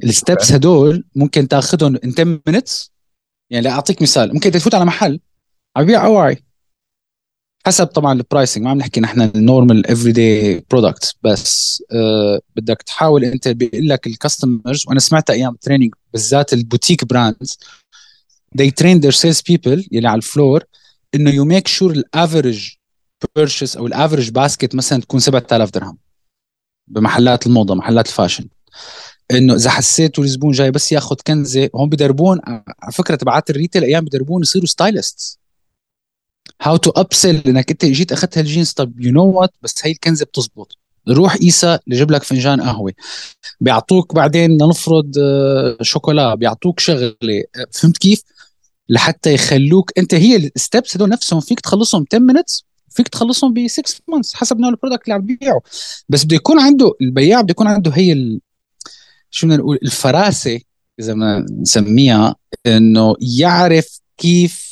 ال 0.03 0.11
steps 0.11 0.51
هدول 0.51 1.03
ممكن 1.15 1.47
تاخذهم 1.47 1.97
in 2.03 2.11
10 2.11 2.41
minutes 2.47 2.91
يعني 3.49 3.63
لاعطيك 3.63 4.01
مثال 4.01 4.33
ممكن 4.33 4.51
تفوت 4.51 4.75
على 4.75 4.85
محل 4.85 5.19
عم 5.75 5.83
يبيع 5.83 6.05
أواعي. 6.05 6.43
حسب 7.65 7.87
طبعا 7.87 8.13
ال 8.13 8.20
pricing 8.20 8.63
ما 8.63 8.69
عم 8.69 8.77
نحكي 8.77 9.01
نحن 9.01 9.21
ال 9.21 9.88
normal 9.88 10.11
everyday 10.11 10.65
product 10.71 11.15
بس 11.23 11.83
آه 11.91 12.41
بدك 12.55 12.81
تحاول 12.81 13.25
أنت 13.25 13.47
بيقول 13.47 13.89
لك 13.89 14.07
ال 14.07 14.15
customers 14.15 14.83
وأنا 14.87 14.99
سمعت 14.99 15.29
أيام 15.29 15.55
training 15.61 15.93
بالذات 16.13 16.53
ال 16.53 16.59
boutique 16.59 17.05
brands 17.05 17.59
they 18.57 18.69
train 18.81 18.99
their 19.01 19.15
sales 19.15 19.41
people 19.51 19.87
يلي 19.91 20.07
على 20.07 20.17
ال 20.17 20.25
floor 20.25 20.63
إنه 21.15 21.31
you 21.31 21.45
make 21.45 21.67
sure 21.67 21.91
ال 21.91 22.02
average 22.02 22.75
purchase 23.35 23.77
أو 23.77 23.87
ال 23.88 23.93
average 23.93 24.29
basket 24.29 24.75
مثلا 24.75 25.01
تكون 25.01 25.19
7000 25.19 25.71
درهم 25.71 25.97
بمحلات 26.87 27.47
الموضة 27.47 27.75
محلات 27.75 28.07
ال 28.07 28.12
fashion. 28.12 28.47
إنه 29.31 29.55
إذا 29.55 29.69
حسيتوا 29.69 30.23
الزبون 30.23 30.51
جاي 30.51 30.71
بس 30.71 30.91
ياخذ 30.91 31.15
كنزة 31.27 31.69
هون 31.75 31.89
بدربون 31.89 32.39
على 32.47 32.91
فكرة 32.91 33.15
تبعات 33.15 33.49
ال 33.49 33.54
retail 33.54 33.83
أيام 33.83 34.05
بدربون 34.05 34.41
يصيروا 34.41 34.67
stylist 34.67 35.39
how 36.61 36.77
to 36.77 36.89
upsell 36.89 37.41
انك 37.47 37.71
أنت 37.71 37.85
جيت 37.85 38.11
أخذت 38.11 38.37
هالجينز. 38.37 38.71
طب 38.71 38.99
you 38.99 39.11
know 39.11 39.25
what 39.25 39.53
بس 39.61 39.75
هي 39.83 39.91
الكنزة 39.91 40.25
بتزبط. 40.25 40.77
روح 41.09 41.35
قيسا 41.37 41.79
لجيب 41.87 42.11
لك 42.11 42.23
فنجان 42.23 42.61
قهوة. 42.61 42.93
بيعطوك 43.61 44.15
بعدين 44.15 44.51
لنفرض 44.51 45.11
آه، 45.19 45.77
شوكولا. 45.81 46.35
بيعطوك 46.35 46.79
شغلة. 46.79 47.13
آه، 47.55 47.65
فهمت 47.71 47.97
كيف؟ 47.97 48.23
لحتى 48.89 49.33
يخلوك. 49.33 49.91
أنت 49.97 50.13
هي 50.13 50.35
ال 50.35 50.45
steps 50.45 50.95
هدول 50.97 51.09
نفسهم 51.09 51.39
فيك 51.39 51.59
تخلصهم 51.59 52.05
10 52.13 52.19
minutes. 52.19 52.63
فيك 52.89 53.07
تخلصهم 53.07 53.53
ب 53.53 53.67
6 53.67 53.83
months 54.07 54.33
حسب 54.33 54.59
نوع 54.59 54.69
ال 54.69 54.74
product 54.74 55.03
اللي 55.03 55.13
عم 55.13 55.21
تبيعه. 55.21 55.61
بس 56.09 56.23
بده 56.23 56.35
يكون 56.35 56.59
عنده 56.59 56.93
البياع 57.01 57.41
بده 57.41 57.51
يكون 57.51 57.67
عنده 57.67 57.91
هي 57.91 58.11
ال... 58.11 58.39
شو 59.31 59.47
بدنا 59.47 59.57
نقول؟ 59.57 59.79
الفراسة 59.83 60.59
إذا 60.99 61.13
ما 61.13 61.45
نسميها 61.61 62.35
إنه 62.65 63.15
يعرف 63.21 63.99
كيف 64.17 64.68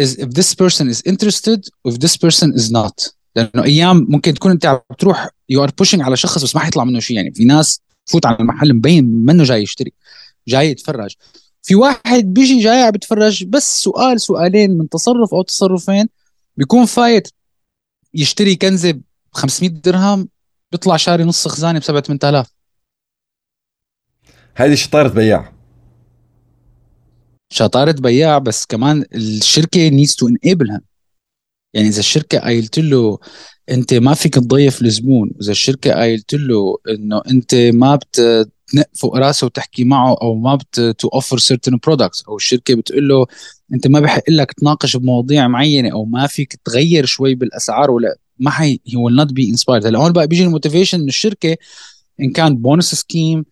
is 0.00 0.18
if 0.18 0.28
this 0.38 0.54
person 0.54 0.88
is 0.88 1.02
interested 1.12 1.68
if 1.88 1.98
this 1.98 2.16
person 2.16 2.52
is 2.54 2.70
not. 2.70 3.14
لأنه 3.36 3.64
أيام 3.64 4.06
ممكن 4.08 4.34
تكون 4.34 4.50
أنت 4.50 4.66
عم 4.66 4.78
تروح 4.98 5.28
you 5.48 5.64
are 5.64 5.70
pushing 5.78 6.02
على 6.02 6.16
شخص 6.16 6.44
بس 6.44 6.56
ما 6.56 6.60
حيطلع 6.60 6.84
منه 6.84 7.00
شيء. 7.00 7.16
يعني 7.16 7.34
في 7.34 7.44
ناس 7.44 7.80
تفوت 8.06 8.26
على 8.26 8.36
المحل 8.40 8.74
مبين 8.74 9.04
منه 9.04 9.44
جاي 9.44 9.62
يشتري 9.62 9.92
جاي 10.48 10.70
يتفرج. 10.70 11.14
في 11.62 11.74
واحد 11.74 12.24
بيجي 12.34 12.60
جاي 12.60 12.82
عم 12.82 12.90
بيتفرج 12.90 13.44
بس 13.44 13.82
سؤال 13.82 14.20
سؤالين 14.20 14.78
من 14.78 14.88
تصرف 14.88 15.34
أو 15.34 15.42
تصرفين 15.42 16.08
بيكون 16.56 16.86
فايت 16.86 17.28
يشتري 18.14 18.56
كنزة 18.56 18.90
ب 18.90 19.02
500 19.32 19.70
درهم 19.70 20.28
بيطلع 20.72 20.96
شاري 20.96 21.24
نص 21.24 21.48
خزانة 21.48 21.78
ب 21.78 21.82
7 21.82 22.02
8000 22.02 22.46
هذه 24.54 24.74
شطارة 24.74 25.08
بياع. 25.08 25.52
شطارة 27.52 27.92
بياع 27.92 28.38
بس 28.38 28.66
كمان 28.66 29.04
الشركة 29.14 29.88
needs 29.88 30.14
to 30.14 30.28
enable 30.28 30.80
يعني 31.74 31.88
إذا 31.88 31.98
الشركة 31.98 32.38
قايلت 32.38 32.78
له 32.78 33.18
أنت 33.70 33.94
ما 33.94 34.14
فيك 34.14 34.34
تضيف 34.34 34.82
الزبون 34.82 35.30
إذا 35.42 35.50
الشركة 35.52 35.92
قايلت 35.92 36.34
له 36.34 36.76
إنه 36.90 37.22
أنت 37.30 37.54
ما 37.54 37.96
بتنق 37.96 38.86
فوق 38.94 39.16
راسه 39.16 39.44
وتحكي 39.46 39.84
معه 39.84 40.16
أو 40.22 40.34
ما 40.34 40.54
بت 40.54 40.80
to 40.98 41.08
offer 41.08 41.38
certain 41.38 41.78
products 41.86 42.24
أو 42.28 42.36
الشركة 42.36 42.74
بتقول 42.74 43.08
له 43.08 43.26
أنت 43.74 43.86
ما 43.86 44.00
بحق 44.00 44.22
لك 44.30 44.52
تناقش 44.52 44.96
بمواضيع 44.96 45.48
معينة 45.48 45.92
أو 45.92 46.04
ما 46.04 46.26
فيك 46.26 46.56
تغير 46.64 47.06
شوي 47.06 47.34
بالأسعار 47.34 47.90
ولا 47.90 48.16
ما 48.38 48.50
حي 48.50 48.80
he 48.86 48.96
will 48.96 49.16
not 49.16 49.32
be 49.32 49.50
inspired 49.50 49.86
هلا 49.86 49.98
هون 49.98 50.12
بقى 50.12 50.26
بيجي 50.26 50.44
ال 50.44 50.49
motivation 50.49 51.00
من 51.00 51.08
الشركة 51.08 51.56
إن 52.20 52.30
كان 52.32 52.56
bonus 52.56 52.94
scheme 52.94 53.44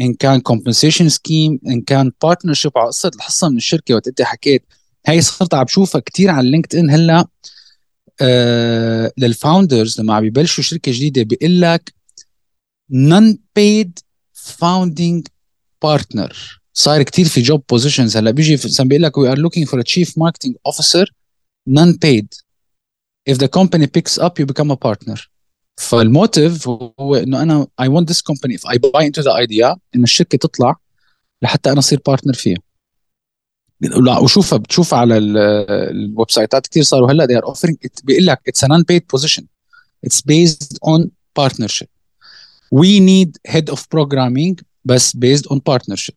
إن 0.00 0.14
كان 0.14 0.40
compensation 0.40 1.08
scheme 1.08 1.60
إن 1.66 1.80
كان 1.80 2.12
partnership 2.22 2.72
على 2.76 2.86
قصة 2.86 3.10
الحصة 3.16 3.48
من 3.48 3.56
الشركة 3.56 3.94
وقت 3.94 4.08
أنت 4.08 4.22
حكيت. 4.22 4.64
هاي 5.06 5.20
صرت 5.22 5.54
عم 5.54 5.64
بشوفها 5.64 6.00
كثير 6.00 6.30
على 6.30 6.50
LinkedIn 6.50 6.90
هلأ 6.90 7.26
آه 8.20 9.12
لل 9.18 9.34
founders 9.34 10.00
لما 10.00 10.14
عم 10.14 10.24
يبلشوا 10.24 10.64
شركة 10.64 10.92
جديدة 10.92 11.22
بيقول 11.22 11.60
لك 11.60 11.94
non-paid 12.90 13.98
founding 14.32 15.26
partner 15.82 16.60
صار 16.72 17.02
كثير 17.02 17.28
في 17.28 17.42
job 17.42 17.62
positions 17.68 18.16
هلأ 18.16 18.30
بيجي 18.30 18.54
مثلا 18.54 18.88
بيقول 18.88 19.02
لك 19.02 19.18
we 19.18 19.32
are 19.32 19.38
looking 19.38 19.66
for 19.66 19.82
chief 19.82 20.18
marketing 20.18 20.54
officer 20.66 21.12
non-paid 21.66 22.34
if 23.30 23.38
the 23.38 23.48
company 23.48 23.86
picks 23.86 24.18
up 24.18 24.38
you 24.38 24.46
become 24.46 24.70
a 24.70 24.76
partner. 24.76 25.16
فال 25.76 25.99
motive 25.99 26.68
هو 26.68 27.16
إنه 27.16 27.42
أنا 27.42 27.66
I 27.82 27.84
want 27.84 28.06
this 28.06 28.20
company. 28.20 28.54
If 28.54 28.66
I 28.66 28.78
buy 28.78 29.02
into 29.04 29.22
the 29.22 29.32
idea 29.32 29.78
إنه 29.94 30.04
الشركة 30.04 30.38
تطلع 30.38 30.76
لحتى 31.42 31.70
أنا 31.70 31.78
أصير 31.78 32.00
partner 32.06 32.34
فيها. 32.34 32.58
لا 33.80 34.18
وشوفها 34.18 34.58
بتشوفها 34.58 34.98
على 34.98 35.18
ال 35.18 36.30
website 36.30 36.61
ات 36.61 36.66
كثير 36.66 36.82
صاروا 36.82 37.10
هلأ 37.12 37.26
they 37.26 37.42
are 37.42 37.54
offering 37.54 37.74
it 37.86 38.04
بيقول 38.04 38.26
لك 38.26 38.40
it's 38.50 38.68
an 38.68 38.72
unpaid 38.72 39.02
position. 39.16 39.44
It's 40.06 40.20
based 40.20 40.78
on 40.82 41.10
partnership. 41.40 41.88
We 42.74 43.00
need 43.00 43.30
head 43.54 43.70
of 43.74 43.88
programming 43.88 44.64
بس 44.84 45.16
based 45.16 45.46
on 45.50 45.56
partnership. 45.70 46.14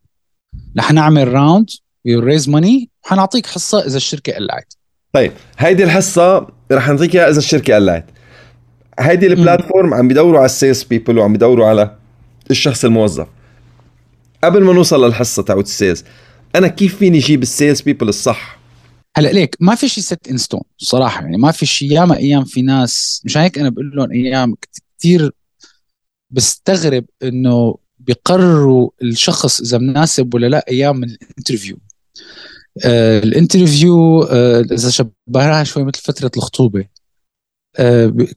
رح 0.77 0.91
نعمل 0.91 1.27
round 1.27 1.69
we'll 2.07 2.23
raise 2.23 2.47
money 2.47 2.87
حنعطيك 3.01 3.45
حصة 3.45 3.85
إذا 3.85 3.97
الشركة 3.97 4.33
قلعت. 4.33 4.73
طيب 5.13 5.33
هيدي 5.57 5.83
الحصة 5.83 6.47
رح 6.71 6.87
نعطيك 6.87 7.15
إياها 7.15 7.29
إذا 7.29 7.39
الشركة 7.39 7.75
قلعت. 7.75 8.11
هيدي 8.99 9.27
ال 9.27 9.35
platform 9.35 9.93
عم 9.93 10.07
بيدوروا 10.07 10.37
على 10.37 10.45
ال 10.45 10.52
sales 10.52 10.83
people 10.83 11.17
وعم 11.17 11.33
بيدوروا 11.33 11.65
على 11.67 11.95
الشخص 12.51 12.85
الموظف. 12.85 13.27
قبل 14.43 14.63
ما 14.63 14.73
نوصل 14.73 15.05
للحصة 15.05 15.43
تاعت 15.43 15.65
ال 15.65 15.72
sales 15.72 16.03
أنا 16.55 16.67
كيف 16.67 16.97
فيني 16.97 17.17
أجيب 17.17 17.41
ال 17.41 17.48
sales 17.48 17.81
people 17.81 18.09
الصح؟ 18.09 18.59
هلا 19.17 19.29
ليك 19.29 19.55
ما 19.59 19.75
في 19.75 19.87
شيء 19.87 20.03
set 20.03 20.27
in 20.27 20.37
stone 20.37 20.61
صراحة 20.77 21.21
يعني 21.21 21.37
ما 21.37 21.51
في 21.51 21.65
شيء 21.65 21.91
ياما 21.91 22.17
أيام 22.17 22.43
في 22.43 22.61
ناس 22.61 23.21
مش 23.25 23.37
هيك 23.37 23.59
أنا 23.59 23.69
بقول 23.69 23.91
لهم 23.95 24.11
أيام 24.11 24.55
كثير 24.99 25.31
بستغرب 26.31 27.05
إنه 27.23 27.75
بيقرروا 27.99 28.89
الشخص 29.01 29.61
إذا 29.61 29.77
مناسب 29.77 30.33
ولا 30.33 30.47
لا 30.47 30.65
أيام 30.69 31.03
ال 31.03 31.10
interview. 31.10 31.77
آه 32.85 33.19
ال 33.19 33.30
interview 33.30 34.23
آه 34.23 34.61
إذا 34.61 34.89
شبهناها 34.89 35.63
شوي 35.63 35.83
مثل 35.83 36.01
فترة 36.01 36.31
الخطوبة. 36.37 36.85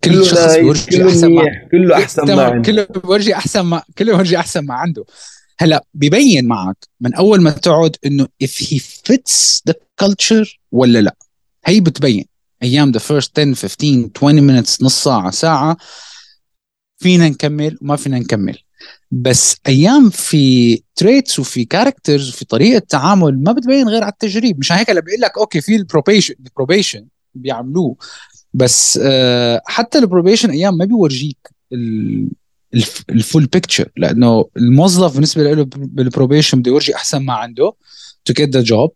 كل 0.04 0.24
شخص 0.26 0.56
بيورجي 0.56 1.08
أحسن 1.08 1.34
ما 1.34 1.42
كله 1.70 1.96
أحسن 1.96 2.36
ما 2.36 2.62
كله 2.62 2.84
بيورجي 2.84 3.34
أحسن 3.34 3.60
ما 3.60 3.82
كله 3.98 4.12
بيورجي 4.12 4.36
أحسن 4.36 4.66
ما 4.66 4.74
عنده. 4.74 5.04
هلا 5.58 5.84
ببين 5.94 6.46
معك 6.46 6.76
من 7.00 7.14
أول 7.14 7.40
ما 7.40 7.50
تقعد 7.50 7.96
إنه 8.06 8.28
if 8.44 8.48
he 8.48 8.78
fits 8.78 9.60
the 9.70 9.74
culture 10.04 10.58
ولا 10.72 10.98
لا. 10.98 11.16
هي 11.64 11.80
بتبين. 11.80 12.24
أيام 12.62 12.92
the 12.92 13.00
first 13.00 13.30
10 13.34 13.54
15 13.54 14.10
20 14.16 14.40
minutes 14.40 14.82
نص 14.82 15.04
ساعة 15.04 15.30
ساعة 15.30 15.76
فينا 16.98 17.28
نكمل 17.28 17.78
وما 17.82 17.96
فينا 17.96 18.18
نكمل. 18.18 18.58
بس 19.10 19.56
أيام 19.66 20.10
في 20.10 20.82
traits 20.96 21.38
وفي 21.38 21.64
characters 21.64 22.28
وفي 22.28 22.44
طريقة 22.44 22.78
تعامل 22.88 23.42
ما 23.42 23.52
بتبين 23.52 23.88
غير 23.88 24.02
على 24.02 24.12
التجريب. 24.12 24.58
مش 24.58 24.72
هيك 24.72 24.90
هلا 24.90 25.00
بيقول 25.00 25.20
لك 25.20 25.38
okay 25.38 25.60
في 25.60 25.76
ال 25.76 25.82
probation 25.82 26.34
ال 26.46 26.52
probation 26.52 27.06
بيعملوه. 27.34 27.96
بس 28.54 29.00
آه 29.02 29.62
حتى 29.66 29.98
ال 29.98 30.03
probation 30.03 30.50
أيام 30.50 30.76
ما 30.76 30.84
بيورجيك 30.84 31.50
ال 33.10 33.17
full 33.17 33.46
picture 33.46 33.88
لأنه 33.96 34.44
الموظف 34.56 35.14
بالنسبة 35.14 35.42
له 35.42 35.66
بال 35.76 35.91
probation 35.91 36.58
بده 36.58 36.70
يورجي 36.70 36.94
أحسن 36.94 37.18
ما 37.18 37.32
عنده 37.32 37.72
to 38.24 38.32
get 38.32 38.50
the 38.56 38.62
job 38.62 38.92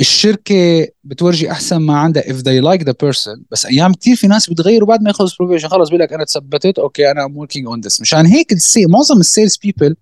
الشركة 0.00 0.88
بتورجي 1.04 1.50
أحسن 1.50 1.76
ما 1.76 1.98
عندها 1.98 2.22
if 2.22 2.36
they 2.36 2.60
like 2.64 2.84
the 2.84 2.92
person. 2.92 3.40
بس 3.50 3.66
أيام 3.66 3.94
كثير 3.94 4.16
في 4.16 4.26
ناس 4.26 4.50
بتغيروا 4.50 4.88
بعد 4.88 5.02
ما 5.02 5.10
يخلص 5.10 5.36
probation 5.36 5.68
خلص 5.68 5.88
بيقول 5.88 6.02
لك 6.02 6.12
أنا 6.12 6.24
تثبتت 6.24 6.78
okay 6.78 7.10
أنا 7.10 7.24
am 7.24 7.36
working 7.36 7.66
on 7.66 7.80
this 7.80 8.00
مشان 8.00 8.26
هيك 8.26 8.52
السي 8.52 8.86
معظم 8.86 9.20
ال 9.20 9.26
sales 9.26 9.56
people 9.56 9.96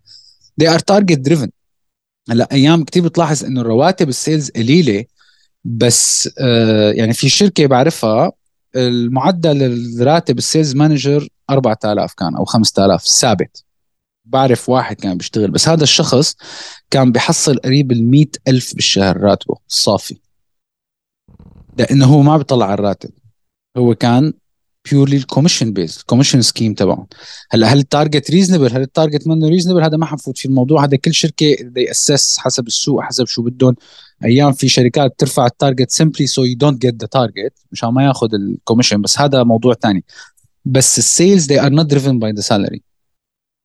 they 0.62 0.66
are 0.66 0.80
target 0.92 1.18
driven. 1.30 1.48
هلأ 2.30 2.48
أيام 2.52 2.84
كثير 2.84 3.02
بتلاحظ 3.02 3.44
إنه 3.44 3.60
الرواتب 3.60 4.08
ال 4.08 4.15
sales 4.15 4.50
قليلة 4.50 5.04
بس 5.64 6.30
آه 6.38 6.92
يعني 6.92 7.12
في 7.12 7.28
شركة 7.28 7.66
بعرفها 7.66 8.32
المعدل 8.76 9.62
الراتب 9.62 10.38
ال 10.38 10.44
sales 10.44 10.74
manager 10.74 11.28
4000 11.50 12.14
كان 12.14 12.36
أو 12.36 12.44
5000 12.44 13.02
ثابت. 13.02 13.64
بعرف 14.24 14.68
واحد 14.68 14.96
كان 14.96 15.18
بيشتغل 15.18 15.50
بس 15.50 15.68
هذا 15.68 15.82
الشخص 15.82 16.36
كان 16.90 17.12
بيحصل 17.12 17.58
قريب 17.58 17.92
ال 17.92 18.28
ألف 18.48 18.74
بالشهر 18.74 19.16
راتبه 19.16 19.56
الصافي. 19.68 20.18
لأنه 21.78 22.06
هو 22.06 22.22
ما 22.22 22.36
بيطلع 22.36 22.66
على 22.66 22.74
الراتب. 22.74 23.10
هو 23.76 23.94
كان 23.94 24.32
بيورلي 24.90 25.16
الكوميشن 25.16 25.72
بيز 25.72 25.96
الكوميشن 26.00 26.42
سكيم 26.42 26.74
تبعهم. 26.74 27.06
هلا 27.50 27.66
هل 27.66 27.78
التارجت 27.78 28.30
ريزنبل 28.30 28.72
هل 28.72 28.80
التارجت 28.82 29.26
منه 29.26 29.48
ريزنبل 29.48 29.82
هذا 29.82 29.96
ما 29.96 30.06
حنفوت 30.06 30.38
في 30.38 30.46
الموضوع. 30.46 30.84
هذا 30.84 30.96
كل 30.96 31.14
شركة 31.14 31.56
دي 31.60 31.90
اسس 31.90 32.38
حسب 32.38 32.66
السوق 32.66 33.02
حسب 33.02 33.26
شو 33.26 33.42
بدهم. 33.42 33.76
أيام 34.24 34.52
في 34.52 34.68
شركات 34.68 35.14
ترفع 35.18 35.46
التارجت 35.46 35.90
سمبلي 35.90 36.26
سو 36.26 36.44
يو 36.44 36.56
دونت 36.56 36.82
جيت 36.82 37.00
ذا 37.00 37.06
تارجت 37.06 37.52
مشان 37.72 37.88
ما 37.88 38.04
ياخذ 38.04 38.34
الكوميشن 38.34 39.02
بس 39.02 39.18
هذا 39.18 39.42
موضوع 39.42 39.74
ثاني 39.74 40.04
بس 40.64 40.98
ال 40.98 41.07
sales 41.07 41.52
are 41.52 41.70
not 41.70 41.86
driven 41.86 42.18
by 42.18 42.32
the 42.38 42.42
salary. 42.42 42.80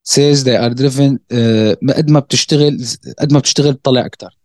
sales 0.10 0.44
they 0.44 0.58
are 0.66 0.74
driven 0.74 1.12
uh, 1.34 1.96
قد 1.98 2.10
ما 2.10 2.20
بتشتغل 2.20 2.86
قد 3.20 3.34
ما 3.34 3.40
بتشتغل 3.40 3.74
بتطلع 3.74 4.06
أكثر 4.06 4.39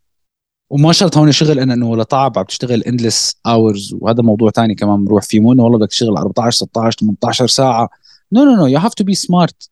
وما 0.71 0.93
شرط 0.93 1.17
هون 1.17 1.33
شغل 1.33 1.59
إنه 1.59 1.91
ولا 1.91 2.05
تعب 2.05 2.39
عم 2.39 2.45
تشتغل 2.45 2.83
endless 2.83 3.37
hours 3.47 3.95
وهذا 4.01 4.23
موضوع 4.23 4.51
ثاني 4.51 4.75
كمان 4.75 5.05
بنروح 5.05 5.23
فيه 5.23 5.41
مو 5.41 5.53
إنه 5.53 5.63
والله 5.63 5.79
بدك 5.79 5.89
تشتغل 5.89 6.17
14 6.17 6.57
16 6.57 6.99
18 7.01 7.47
ساعة. 7.47 7.89
no 8.33 8.45
no 8.45 8.57
no 8.57 8.67
you 8.67 8.79
have 8.79 8.95
to 8.95 9.05
be 9.05 9.15
smart 9.15 9.71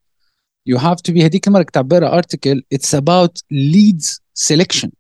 you 0.67 0.79
have 0.79 1.01
to 1.01 1.13
be 1.13 1.25
هذيك 1.25 1.49
المرة 1.49 1.63
كنت 1.63 1.79
بقرأ 1.79 2.17
article 2.17 2.63
it's 2.73 2.95
about 2.95 3.43
leads 3.51 4.23
selection 4.35 4.91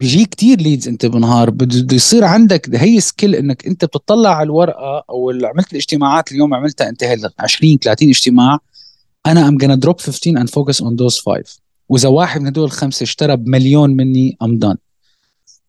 بيجي 0.00 0.24
كتير 0.24 0.60
leads 0.60 0.88
أنت 0.88 1.06
بالنهار 1.06 1.50
بده 1.50 1.96
يصير 1.96 2.24
عندك 2.24 2.76
هي 2.76 3.00
سكيل 3.00 3.34
إنك 3.34 3.66
أنت 3.66 3.84
بتطلع 3.84 4.36
على 4.36 4.46
الورقة 4.46 5.04
أو 5.10 5.30
عملت 5.44 5.72
الاجتماعات 5.72 6.32
اليوم 6.32 6.54
عملتها 6.54 6.88
أنت 6.88 7.04
20 7.38 7.78
30 7.78 8.08
اجتماع 8.08 8.58
أنا 9.26 9.48
I'm 9.48 9.58
gonna 9.58 9.78
drop 9.86 10.00
15 10.00 10.38
and 10.38 10.48
focus 10.50 10.80
on 10.80 10.96
those 10.96 11.18
five. 11.18 11.58
وإذا 11.88 12.08
واحد 12.08 12.40
من 12.40 12.46
هدول 12.46 12.64
الخمسة 12.64 13.04
اشترى 13.04 13.36
بمليون 13.36 13.90
مني 13.90 14.36
I'm 14.42 14.60
done. 14.64 14.91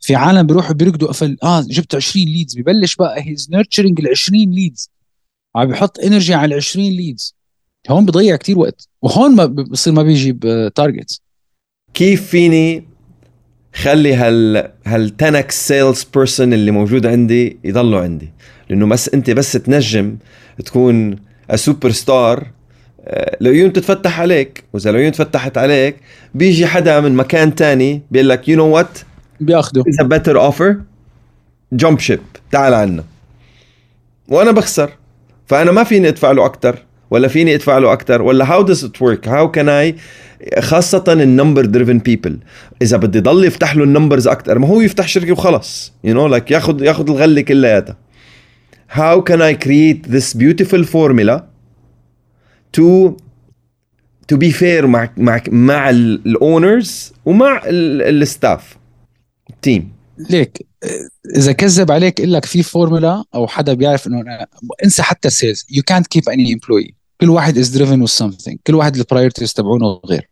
في 0.04 0.16
عالم 0.16 0.48
بيروحوا 0.48 0.74
بيركضوا 0.74 1.08
قفل. 1.08 1.38
آه 1.44 1.62
جبت 1.62 1.96
20 1.96 2.26
leads 2.25 2.56
ببلش 2.58 2.96
بقى 2.96 3.22
he's 3.28 3.50
nurturing 3.52 4.00
ال 4.00 4.10
20 4.10 4.52
leads 4.52 4.90
عم 5.56 5.68
بيحط 5.68 6.00
energy 6.00 6.34
على 6.34 6.56
ال 6.56 6.60
20 6.60 6.88
leads 6.88 7.36
هون 7.90 8.06
بضيع 8.06 8.36
كتير 8.36 8.60
وقت. 8.60 8.88
وهون 9.02 9.36
ما 9.36 9.46
بصير 9.46 9.94
ما 9.94 10.04
بيجيب 10.04 10.70
targets 10.75 11.22
كيف 11.94 12.28
فيني 12.28 12.84
خلي 13.74 14.14
هال 14.14 14.72
هال 14.86 15.14
10 15.22 15.46
sales 15.50 16.04
person 16.16 16.54
اللي 16.54 16.72
موجود 16.72 17.06
عندي 17.06 17.58
يضلوا 17.64 18.02
عندي؟ 18.02 18.30
لأنه 18.70 18.88
بس 18.88 19.10
أنت 19.10 19.30
بس 19.30 19.52
تنجم 19.52 20.18
تكون 20.66 21.16
سوبر 21.56 21.92
ستار 21.92 22.52
العيون 23.42 23.74
تتفتح 23.74 24.20
عليك 24.20 24.64
وإذا 24.74 24.90
العيون 24.90 25.12
تفتحت 25.12 25.58
عليك 25.58 25.96
بيجي 26.36 26.68
حدا 26.68 27.00
من 27.00 27.16
مكان 27.16 27.56
تاني 27.56 28.02
بيقول 28.12 28.30
لك 28.30 28.50
يو 28.50 28.58
نو 28.58 28.66
وات 28.68 28.98
بياخده. 29.40 29.84
اذا 29.88 30.08
بيتر 30.08 30.40
اوفر 30.40 30.78
جمب 31.74 32.00
شيب 32.00 32.20
تعال 32.52 32.74
عنا. 32.74 33.04
وأنا 34.28 34.52
بخسر. 34.52 34.90
فأنا 35.48 35.72
ما 35.72 35.84
فيني 35.84 36.08
أدفع 36.08 36.32
له 36.32 36.46
أكثر 36.46 36.78
ولا 37.12 37.28
فيني 37.28 37.56
أدفع 37.56 37.78
له 37.78 37.94
أكثر 37.94 38.22
ولا 38.22 38.52
هاو 38.52 38.62
دز 38.62 38.86
ات 38.86 39.02
ورك 39.02 39.28
هاو 39.28 39.52
كان 39.52 39.70
اي 39.70 39.96
خاصة 40.60 41.04
النمبر 41.08 41.66
دريفن 41.66 42.00
بيبل 42.00 42.40
إذا 42.82 42.98
بدي 42.98 43.20
ضل 43.20 43.46
يفتح 43.46 43.75
له 43.75 43.84
النمبرز 43.84 44.28
أكثر 44.28 44.60
ما 44.60 44.68
هو 44.68 44.82
يفتح 44.82 45.08
شركة 45.08 45.32
وخلص. 45.32 45.94
يو 46.04 46.13
نو 46.13 46.28
لايك 46.28 46.52
ياخذ 46.52 46.84
ياخذ 46.84 47.10
الغلة 47.10 47.42
كلياتها. 47.42 47.98
How 48.90 49.22
can 49.30 49.42
I 49.42 49.54
create 49.66 50.04
this 50.12 50.34
beautiful 50.34 50.84
formula 50.84 51.44
to 52.78 53.18
to 54.32 54.38
be 54.38 54.52
fair 54.52 54.86
مع 54.86 55.10
مع 55.18 55.42
مع 55.50 55.90
ال 55.90 56.07
owners 56.07 57.13
ومع 57.25 57.62
ال 57.68 57.86
staff 57.86 58.78
ال 59.63 59.68
team. 59.68 59.92
ليك 60.29 60.67
إذا 61.36 61.51
كذب 61.51 61.91
عليك 61.91 62.20
يقول 62.20 62.34
لك 62.34 62.46
في 62.46 62.63
فورمولا 62.63 63.24
أو 63.36 63.48
حدا 63.48 63.74
بيعرف 63.74 64.08
إنه 64.08 64.24
انسى 64.86 65.03
حتى 65.03 65.27
ال 65.28 65.33
sales. 65.33 65.66
يو 65.72 65.84
كانت 65.84 66.08
كيب 66.08 66.29
اني 66.29 66.53
امبلوي 66.53 66.96
كل 67.22 67.29
واحد 67.29 67.58
is 67.58 67.70
driven 67.70 68.02
with 68.02 68.08
something 68.08 68.58
كل 68.67 68.75
واحد 68.75 68.96
ال 68.96 69.01
priorities 69.01 69.54
تبعونه 69.53 70.01
غير. 70.05 70.29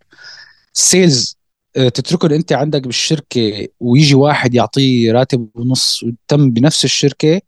sales 0.73 1.37
تتركه 1.73 2.35
انت 2.35 2.53
عندك 2.53 2.81
بالشركة 2.81 3.67
ويجي 3.79 4.15
واحد 4.15 4.55
يعطيه 4.55 5.11
راتب 5.11 5.49
ونص 5.55 6.03
وتم 6.03 6.51
بنفس 6.51 6.85
الشركة 6.85 7.41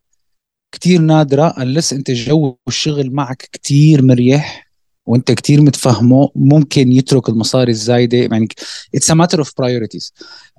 كتير 0.72 1.02
نادرة 1.02 1.50
unless 1.50 1.94
أنت 1.94 2.12
جو 2.12 2.58
الشغل 2.68 3.12
معك 3.12 3.50
كتير 3.52 4.02
مريح 4.02 4.68
وأنت 5.06 5.32
كتير 5.32 5.62
متفهمه. 5.62 6.30
ممكن 6.36 6.92
يترك 6.92 7.30
المصاري 7.30 7.72
الزايدة. 7.72 8.18
يعني 8.18 8.48
it's 8.96 9.12
matter 9.12 9.40
of 9.40 9.52
priorities 9.58 10.14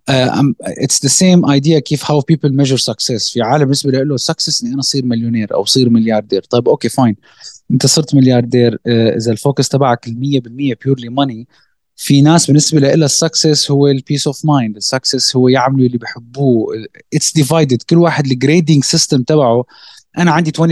it's 0.08 1.02
the 1.02 1.08
same 1.08 1.50
idea 1.50 1.78
كيف 1.78 2.11
how 2.10 2.20
people 2.20 2.56
measure 2.56 2.76
success 2.76 3.30
في 3.32 3.42
عالم 3.42 3.64
بالنسبة 3.64 3.90
له 3.90 4.16
success 4.16 4.62
إني 4.62 4.73
أنا 4.73 4.80
أصير 4.80 5.04
مليونير 5.04 5.54
أو 5.54 5.62
أصير 5.62 5.90
ملياردير 5.90 6.42
طيب 6.42 6.68
okay 6.68 6.88
fine 6.88 7.16
أنت 7.70 7.87
صرت 7.87 8.14
ملياردير 8.14 8.75
uh, 8.75 8.78
إذا 8.87 9.32
ال 9.32 9.38
focus 9.38 9.68
تبعك 9.68 10.06
ال 10.06 10.42
100% 10.75 10.84
purely 10.84 11.08
money 11.08 11.48
في 11.96 12.20
ناس 12.20 12.46
بالنسبة 12.46 12.80
لها 12.80 12.94
ال 12.94 13.04
success 13.04 13.70
هو 13.70 13.88
ال 13.88 13.95
peace 13.95 14.26
of 14.26 14.44
mind 14.44 14.76
ال 14.76 14.84
success 14.84 15.36
هو 15.37 15.49
يعملوا 15.49 15.87
اللي 15.87 15.99
بحبوه 15.99 16.66
it's 17.14 17.32
divided 17.32 17.82
كل 17.82 17.96
واحد 17.99 18.26
ال 18.26 18.34
grading 18.34 18.84
system 18.84 19.22
تبعه. 19.23 19.64
أنا 20.18 20.30
عندي 20.30 20.52
20% 20.58 20.62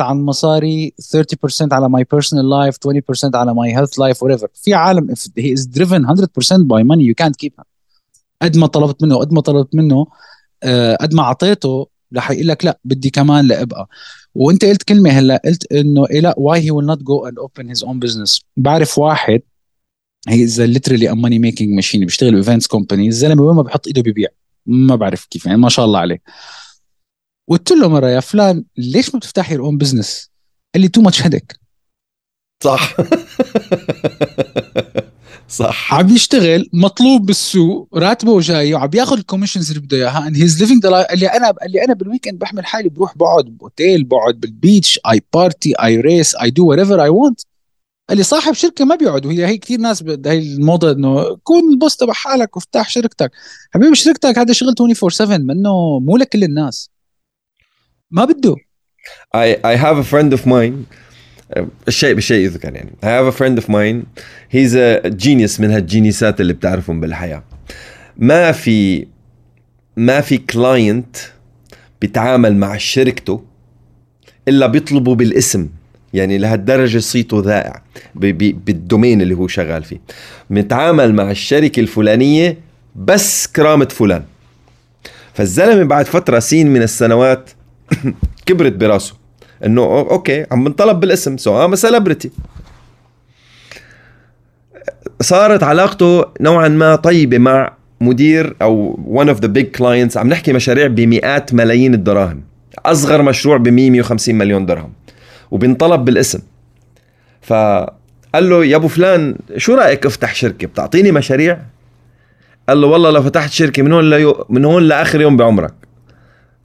على 0.00 0.18
المصاري 0.18 0.94
30% 1.16 1.72
على 1.72 1.88
my 1.88 2.04
personal 2.10 2.50
life 2.50 2.76
20% 2.76 3.34
على 3.34 3.54
my 3.54 3.76
health 3.76 3.98
life 3.98 4.22
whatever 4.22 4.48
في 4.54 4.74
عالم 4.74 5.14
if 5.14 5.18
he 5.40 5.58
is 5.58 5.66
driven 5.78 6.02
100% 6.06 6.58
by 6.58 6.82
money 6.82 7.02
you 7.02 7.24
can't 7.24 7.36
keep 7.44 7.52
him. 7.58 7.73
قد 8.44 8.56
ما 8.56 8.66
طلبت 8.66 9.02
منه 9.02 9.16
قد 9.16 9.32
ما 9.32 9.40
طلبت 9.40 9.74
منه 9.74 10.06
قد 11.00 11.14
ما 11.14 11.22
اعطيته 11.22 11.88
رح 12.16 12.30
يقول 12.30 12.48
لك 12.48 12.64
لا 12.64 12.80
بدي 12.84 13.10
كمان 13.10 13.46
لابقى. 13.46 13.88
وانت 14.34 14.64
قلت 14.64 14.82
كلمة 14.82 15.10
هلا 15.10 15.42
قلت 15.44 15.72
إنه 15.72 16.06
إيه 16.10 16.20
لا 16.20 16.34
why 16.38 16.58
he 16.58 16.66
will 16.66 16.86
not 16.94 16.98
go 17.00 17.28
and 17.28 17.34
open 17.38 17.68
his 17.68 17.82
own 17.88 17.98
business. 18.08 18.42
بعرف 18.56 18.98
واحد 18.98 19.40
he 20.28 20.44
is 20.44 20.62
literally 20.62 21.08
a 21.08 21.14
money 21.14 21.38
making 21.38 21.82
machine 21.82 21.98
بيشتغل 21.98 22.36
events 22.36 22.66
company 22.66 23.08
الزلمة 23.08 23.42
وين 23.42 23.56
ما 23.56 23.62
بحط 23.62 23.86
إيده 23.86 24.02
ببيع 24.02 24.28
ما 24.66 24.96
بعرف 24.96 25.26
كيف 25.26 25.46
يعني 25.46 25.58
ما 25.58 25.68
شاء 25.68 25.84
الله 25.84 25.98
عليه. 25.98 26.22
قلت 27.48 27.70
له 27.70 27.88
مرة 27.88 28.08
يا 28.08 28.20
فلان 28.20 28.64
ليش 28.76 29.14
ما 29.14 29.18
بتفتح 29.18 29.52
your 29.52 29.60
own 29.60 29.78
business؟ 29.78 30.30
قال 30.74 30.82
لي 30.82 30.88
too 30.88 31.00
much 31.00 31.22
هيدك 31.22 31.60
صح. 32.64 32.96
صح. 35.48 35.94
عم 35.94 36.08
يشتغل 36.08 36.70
مطلوب 36.72 37.26
بالسوق 37.26 37.88
راتبه 37.94 38.40
جاي 38.40 38.74
وعم 38.74 38.90
ياخذ 38.94 39.16
ال 39.16 39.20
commissions 39.20 39.70
اللي 39.70 39.80
بده 39.82 39.96
إياها 39.96 40.26
and 40.26 40.36
he's 40.36 40.62
living 40.62 40.86
قال 40.86 41.18
لي 41.18 41.26
أنا 41.26 41.50
قال 41.50 41.72
لي 41.72 41.84
أنا 41.84 41.94
بال 41.94 42.04
weekend 42.04 42.38
بحمل 42.38 42.66
حالي 42.66 42.88
بروح 42.88 43.16
بقعد 43.16 43.44
باوتيل 43.44 44.04
بقعد 44.04 44.40
بال 44.40 45.00
beach 45.10 45.22
I 45.34 45.74
party 45.82 46.00
I 46.00 46.34
rest 46.36 46.50
I 46.50 46.66
do 46.66 46.78
whatever 46.78 47.02
I 47.02 47.08
want 47.08 47.40
قال 48.08 48.18
لي 48.18 48.24
صاحب 48.24 48.52
شركة 48.52 48.84
ما 48.84 48.94
بيقعد 48.94 49.26
وهي 49.26 49.46
هي 49.46 49.58
كثير 49.58 49.80
ناس 49.80 50.04
هي 50.26 50.38
الموضة 50.38 50.92
إنه 50.92 51.36
كون 51.36 51.72
ال 51.72 51.77
boss 51.77 51.96
تبع 51.96 52.12
حالك 52.12 52.56
وافتح 52.56 52.88
شركتك. 52.88 53.30
حبيبي 53.74 53.94
شركتك 53.94 54.38
هذا 54.38 54.52
شغل 54.52 54.68
24 54.68 55.10
7 55.10 55.36
منه 55.36 56.00
مو 56.00 56.16
لكل 56.16 56.44
الناس. 56.44 56.90
ما 58.10 58.24
بده. 58.24 58.56
I 59.36 59.56
I 59.64 59.76
have 59.76 59.98
a 59.98 60.06
friend 60.12 60.32
of 60.38 60.46
mine 60.46 61.03
الشيء 61.88 62.14
بالشيء 62.14 62.44
يذكر 62.44 62.74
يعني. 62.74 62.90
I 63.02 63.06
have 63.06 63.34
a 63.34 63.36
friend 63.38 63.58
of 63.58 63.68
mine. 63.68 64.06
He's 64.52 64.74
a 64.74 65.10
genius 65.10 65.60
من 65.60 65.70
هال 65.70 65.86
geniusات 65.86 66.40
اللي 66.40 66.52
بتعرفهم 66.52 67.00
بالحياة. 67.00 67.42
ما 68.18 68.52
في 68.52 69.06
ما 69.96 70.20
في 70.20 70.38
client 70.38 71.16
بيتعامل 72.00 72.56
مع 72.56 72.76
شركته 72.76 73.44
إلا 74.48 74.66
بيطلبوا 74.66 75.14
بالاسم. 75.14 75.68
يعني 76.14 76.38
لهالدرجة 76.38 76.98
صيته 76.98 77.40
ذائع. 77.40 77.82
بال 78.14 78.41
domain 78.41 79.22
اللي 79.22 79.34
هو 79.34 79.48
شغال 79.48 79.84
فيه. 79.84 80.00
متعامل 80.50 81.14
مع 81.14 81.30
الشركة 81.30 81.80
الفلانية 81.80 82.58
بس 82.96 83.46
كرامة 83.46 83.88
فلان. 83.90 84.22
فالزلمة 85.34 85.84
بعد 85.84 86.06
فترة 86.06 86.38
سين 86.38 86.66
من 86.66 86.82
السنوات 86.82 87.50
كبرت 88.46 88.72
براسه. 88.72 89.23
إنه 89.66 89.82
okay 89.82 90.46
عم 90.52 90.64
بنطلب 90.64 91.00
بالاسم 91.00 91.36
so 91.36 91.64
I'm 91.64 91.74
celebrity 91.74 92.30
صارت 95.20 95.62
علاقته 95.62 96.24
نوعا 96.40 96.68
ما 96.68 96.96
طيبة 96.96 97.38
مع 97.38 97.72
مدير 98.00 98.56
أو 98.62 98.98
one 99.22 99.28
of 99.28 99.38
the 99.40 99.48
big 99.48 99.78
clients. 99.78 100.16
عم 100.16 100.28
نحكي 100.28 100.52
مشاريع 100.52 100.86
بمئات 100.86 101.54
ملايين 101.54 101.94
الدراهم. 101.94 102.42
أصغر 102.78 103.22
مشروع 103.22 103.56
ب 103.56 103.68
100 103.68 103.90
150 103.90 104.34
مليون 104.34 104.66
درهم. 104.66 104.92
وبنطلب 105.50 106.04
بالاسم. 106.04 106.38
فقال 107.42 107.94
له 108.34 108.64
يا 108.64 108.76
أبو 108.76 108.88
فلان 108.88 109.36
شو 109.56 109.74
رأيك 109.74 110.06
أفتح 110.06 110.34
شركة؟ 110.34 110.66
بتعطيني 110.66 111.12
مشاريع؟ 111.12 111.60
قال 112.68 112.80
له 112.80 112.86
والله 112.86 113.10
لو 113.10 113.22
فتحت 113.22 113.50
شركة 113.50 113.82
من 113.82 113.92
هون 113.92 114.10
ليو 114.10 114.46
من 114.48 114.64
هون 114.64 114.82
لآخر 114.82 115.20
يوم 115.20 115.36
بعمرك. 115.36 115.74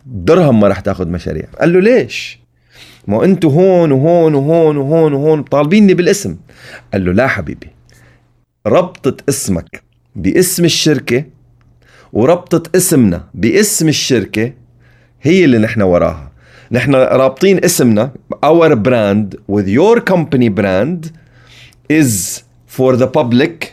درهم 0.05 0.59
ما 0.59 0.67
راح 0.67 0.79
تاخذ 0.79 1.07
مشاريع. 1.07 1.45
قال 1.59 1.73
له 1.73 1.79
ليش؟ 1.79 2.38
ما 3.09 3.25
أنتوا 3.25 3.51
هون 3.51 3.91
وهون 3.91 4.35
وهون 4.35 4.77
وهون 4.77 5.13
وهون 5.13 5.43
طالبيني 5.43 5.93
بالاسم. 5.93 6.37
قال 6.93 7.05
له 7.05 7.11
لا 7.11 7.27
حبيبي 7.27 7.67
ربطة 8.67 9.17
اسمك 9.29 9.83
باسم 10.15 10.65
الشركة 10.65 11.25
وربطة 12.13 12.77
اسمنا 12.77 13.29
باسم 13.33 13.87
الشركة 13.87 14.53
هي 15.21 15.45
اللي 15.45 15.57
نحن 15.57 15.81
وراها. 15.81 16.31
نحن 16.71 16.95
رابطين 16.95 17.63
اسمنا 17.63 18.11
our 18.45 18.75
brand 18.75 19.35
with 19.51 19.67
your 19.67 19.99
company 20.01 20.49
brand 20.49 21.11
is 21.89 22.43
for 22.77 22.95
the 22.95 23.07
public 23.07 23.65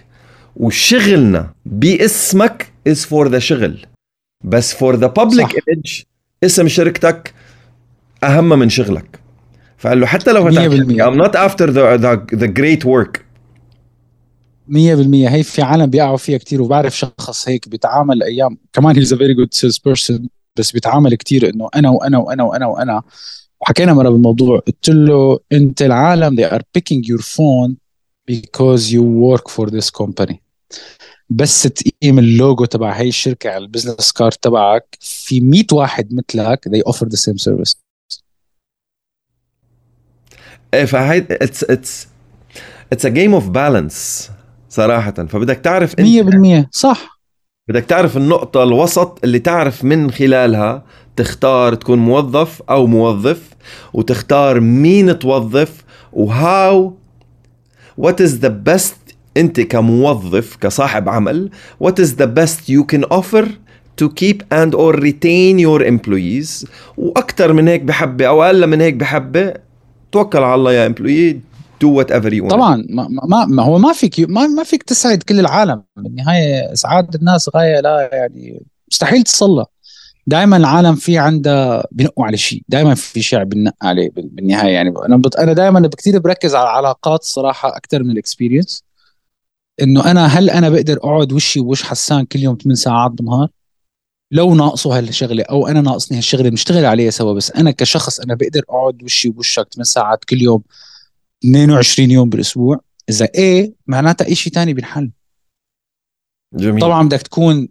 وشغلنا 0.57 1.53
باسمك 1.67 2.67
is 2.89 3.05
for 3.05 3.29
the 3.29 3.39
شغل. 3.39 3.87
بس 4.45 4.75
for 4.75 4.97
the 4.97 5.09
public 5.09 5.43
صح. 5.43 5.53
image 5.53 6.05
اسم 6.45 6.69
شركتك 6.69 7.35
أهم 8.25 8.49
من 8.49 8.69
شغلك. 8.69 9.26
فقال 9.87 10.01
له 10.01 10.07
حتى 10.07 10.33
لو 10.33 10.51
فتحت 10.51 10.71
I'm 10.71 11.17
not 11.17 11.35
after 11.37 11.67
the, 11.67 11.99
the, 12.05 12.37
the 12.37 12.49
great 12.49 12.85
work. 12.85 13.21
100% 14.69 14.77
هي 14.77 15.43
في 15.43 15.63
عالم 15.63 15.87
بيقعوا 15.87 16.17
فيها 16.17 16.39
كتير 16.39 16.63
وبعرف 16.63 16.99
شخص 16.99 17.49
هيك 17.49 17.69
بيتعامل 17.69 18.23
أيام. 18.23 18.59
كمان 18.73 18.97
he's 18.97 19.13
a 19.13 19.17
very 19.17 19.35
good 19.35 19.55
sales 19.55 19.79
person 19.79 20.29
بس 20.57 20.73
بيتعامل 20.73 21.15
كتير 21.15 21.49
إنه 21.49 21.69
أنا 21.77 21.91
وأنا 21.91 22.19
وأنا 22.19 22.45
وأنا 22.45 22.67
وأنا. 22.67 23.03
وحكينا 23.61 23.95
مرة 23.95 24.09
بالموضوع 24.09 24.59
قلت 24.59 24.89
له 24.89 25.39
أنت 25.53 25.83
العالم 25.83 26.37
they 26.41 26.51
are 26.51 26.63
picking 26.79 27.03
your 27.05 27.23
phone 27.23 27.77
because 28.31 28.93
you 28.93 29.03
work 29.03 29.49
for 29.49 29.71
this 29.71 29.91
company. 29.91 30.35
بس 31.31 31.63
تقيم 31.63 32.19
اللوجو 32.19 32.65
تبع 32.65 32.93
هي 32.93 33.09
الشركة 33.09 33.51
على 33.51 33.65
ال 33.65 33.70
business 33.70 34.13
card 34.13 34.33
تبعك 34.33 34.97
في 35.01 35.41
100 35.41 35.65
واحد 35.73 36.15
مثلك 36.15 36.69
they 36.69 36.93
offer 36.93 37.07
the 37.07 37.19
same 37.19 37.39
service. 37.39 37.86
فهي 40.85 41.19
it's 41.31 41.65
it's 41.65 42.09
it's 42.93 43.07
a 43.07 43.09
game 43.09 43.35
of 43.35 43.49
balance 43.49 44.31
صراحة. 44.69 45.11
فبدك 45.11 45.57
تعرف 45.57 45.95
انت 45.99 46.65
100% 46.67 46.69
صح. 46.73 47.21
بدك 47.69 47.85
تعرف 47.85 48.17
النقطة 48.17 48.63
الوسط 48.63 49.19
اللي 49.25 49.39
تعرف 49.39 49.85
من 49.85 50.11
خلالها 50.11 50.85
تختار 51.17 51.75
تكون 51.75 51.99
موظف 51.99 52.63
أو 52.71 52.87
موظف 52.87 53.43
وتختار 53.93 54.61
مين 54.61 55.19
توظف 55.19 55.85
وهاو 56.13 56.95
what 58.01 58.15
is 58.15 58.45
the 58.45 58.51
best 58.69 59.15
أنت 59.37 59.61
كموظف 59.61 60.57
كصاحب 60.57 61.09
عمل 61.09 61.51
what 61.85 61.95
is 62.03 62.09
the 62.23 62.27
best 62.27 62.69
you 62.69 62.85
can 62.95 63.05
offer 63.17 63.47
to 64.03 64.09
keep 64.09 64.39
and 64.53 64.75
or 64.75 64.93
retain 64.95 65.59
your 65.59 65.83
employees. 65.83 66.67
وأكثر 66.97 67.53
من 67.53 67.69
هيك 67.69 67.83
بحبة 67.83 68.27
أو 68.27 68.43
أقل 68.43 68.67
من 68.67 68.81
هيك 68.81 68.95
بحبة 68.95 69.55
توكل 70.13 70.39
على 70.39 70.55
الله 70.55 70.73
يا 70.73 70.89
employee 70.89 71.37
do 71.85 71.89
whatever 71.89 72.31
you 72.31 72.43
want. 72.43 72.51
طبعا 72.51 72.87
ما, 72.89 73.47
ما, 73.47 73.63
هو 73.63 73.79
ما 73.79 73.93
فيك 73.93 74.21
ما, 74.21 74.47
ما 74.47 74.63
فيك 74.65 74.83
تسعد 74.83 75.23
كل 75.23 75.41
العالم. 75.41 75.83
بالنهاية 75.97 76.73
اسعاد 76.73 77.15
الناس 77.15 77.51
غاية 77.57 77.81
لا 77.81 78.11
يعني 78.13 78.63
مستحيل 78.93 79.23
تصلى. 79.23 79.65
دائما 80.27 80.57
العالم 80.57 80.95
في 80.95 81.19
عنده 81.19 81.85
بنقوا 81.93 82.27
على 82.27 82.37
شيء 82.37 82.63
دائما 82.69 82.95
في 82.95 83.23
شيء 83.23 83.45
بنق 83.45 83.75
عليه 83.83 84.11
بالنهاية. 84.11 84.75
يعني 84.75 84.95
أنا 85.07 85.17
بط... 85.17 85.37
أنا 85.37 85.53
دائما 85.53 85.89
كثير 85.89 86.19
بركز 86.19 86.55
على 86.55 86.65
العلاقات 86.65 87.21
الصراحه 87.21 87.77
أكثر 87.77 88.03
من 88.03 88.11
الاكسبيرينس 88.11 88.85
إنه 89.83 90.11
أنا 90.11 90.27
هل 90.27 90.51
أنا 90.51 90.69
بقدر 90.69 90.97
أقعد 90.97 91.33
وشي 91.33 91.61
ووش 91.61 91.83
حسان 91.83 92.25
كل 92.25 92.41
يوم 92.41 92.57
8 92.63 92.75
ساعات 92.75 93.11
بالنهار 93.11 93.49
لو 94.31 94.55
ناقصه 94.55 94.99
هالشغلة 94.99 95.43
أو 95.43 95.67
أنا 95.67 95.81
ناقصني 95.81 96.19
هالشغلة 96.19 96.49
بنشتغل 96.49 96.85
عليها 96.85 97.11
سوا 97.11 97.33
بس 97.33 97.51
أنا 97.51 97.71
كشخص 97.71 98.21
أنا 98.21 98.35
بقدر 98.35 98.63
أقعد 98.69 99.03
وشي 99.03 99.29
ووشك 99.29 99.69
8 99.75 99.85
ساعات 99.85 100.25
كل 100.25 100.43
يوم 100.43 100.63
22 101.45 102.11
يوم 102.11 102.29
بالأسبوع 102.29 102.81
إذا 103.09 103.29
إيه 103.35 103.73
معناتها 103.87 104.27
اي 104.27 104.35
شيء 104.35 104.53
ثاني 104.53 104.75
بنحل 104.75 105.11
جميل. 106.55 106.81
طبعا 106.81 107.07
بدك 107.07 107.23
تكون 107.23 107.69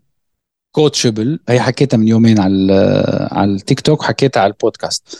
coachable 0.71 1.39
هي 1.49 1.59
حكيتها 1.59 1.97
من 1.97 2.07
يومين 2.07 2.39
على 2.39 2.73
على 3.31 3.51
التيك 3.51 3.79
توك 3.79 3.99
وحكيتها 3.99 4.41
على 4.41 4.53
البودكاست. 4.53 5.19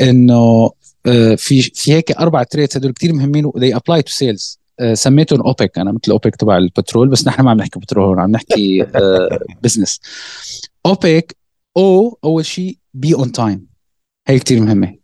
إنه 0.00 0.70
آه، 1.06 1.34
في 1.34 1.62
في 1.62 1.92
هيك 1.92 2.12
أربع 2.12 2.42
traits 2.42 2.76
هدول 2.76 2.92
كثير 2.92 3.12
مهمين 3.12 3.44
و 3.44 3.50
they 3.50 3.76
apply 3.76 4.02
to 4.02 4.12
sales 4.12 4.59
سميتهم 4.94 5.40
أوبك. 5.40 5.78
أنا 5.78 5.92
مثل 5.92 6.12
أوبك 6.12 6.36
تبع 6.36 6.56
البترول 6.56 7.08
بس 7.08 7.26
نحن 7.26 7.42
ما 7.42 7.50
عم 7.50 7.56
نحكي 7.56 7.80
بترول 7.80 8.20
عم 8.20 8.30
نحكي 8.30 8.86
business 9.62 10.00
أوبك 10.86 11.36
O 11.76 12.18
أول 12.24 12.46
شيء 12.46 12.78
be 12.94 13.14
on 13.14 13.32
time 13.32 13.66
هي 14.28 14.38
كثير 14.38 14.60
مهمة. 14.60 14.96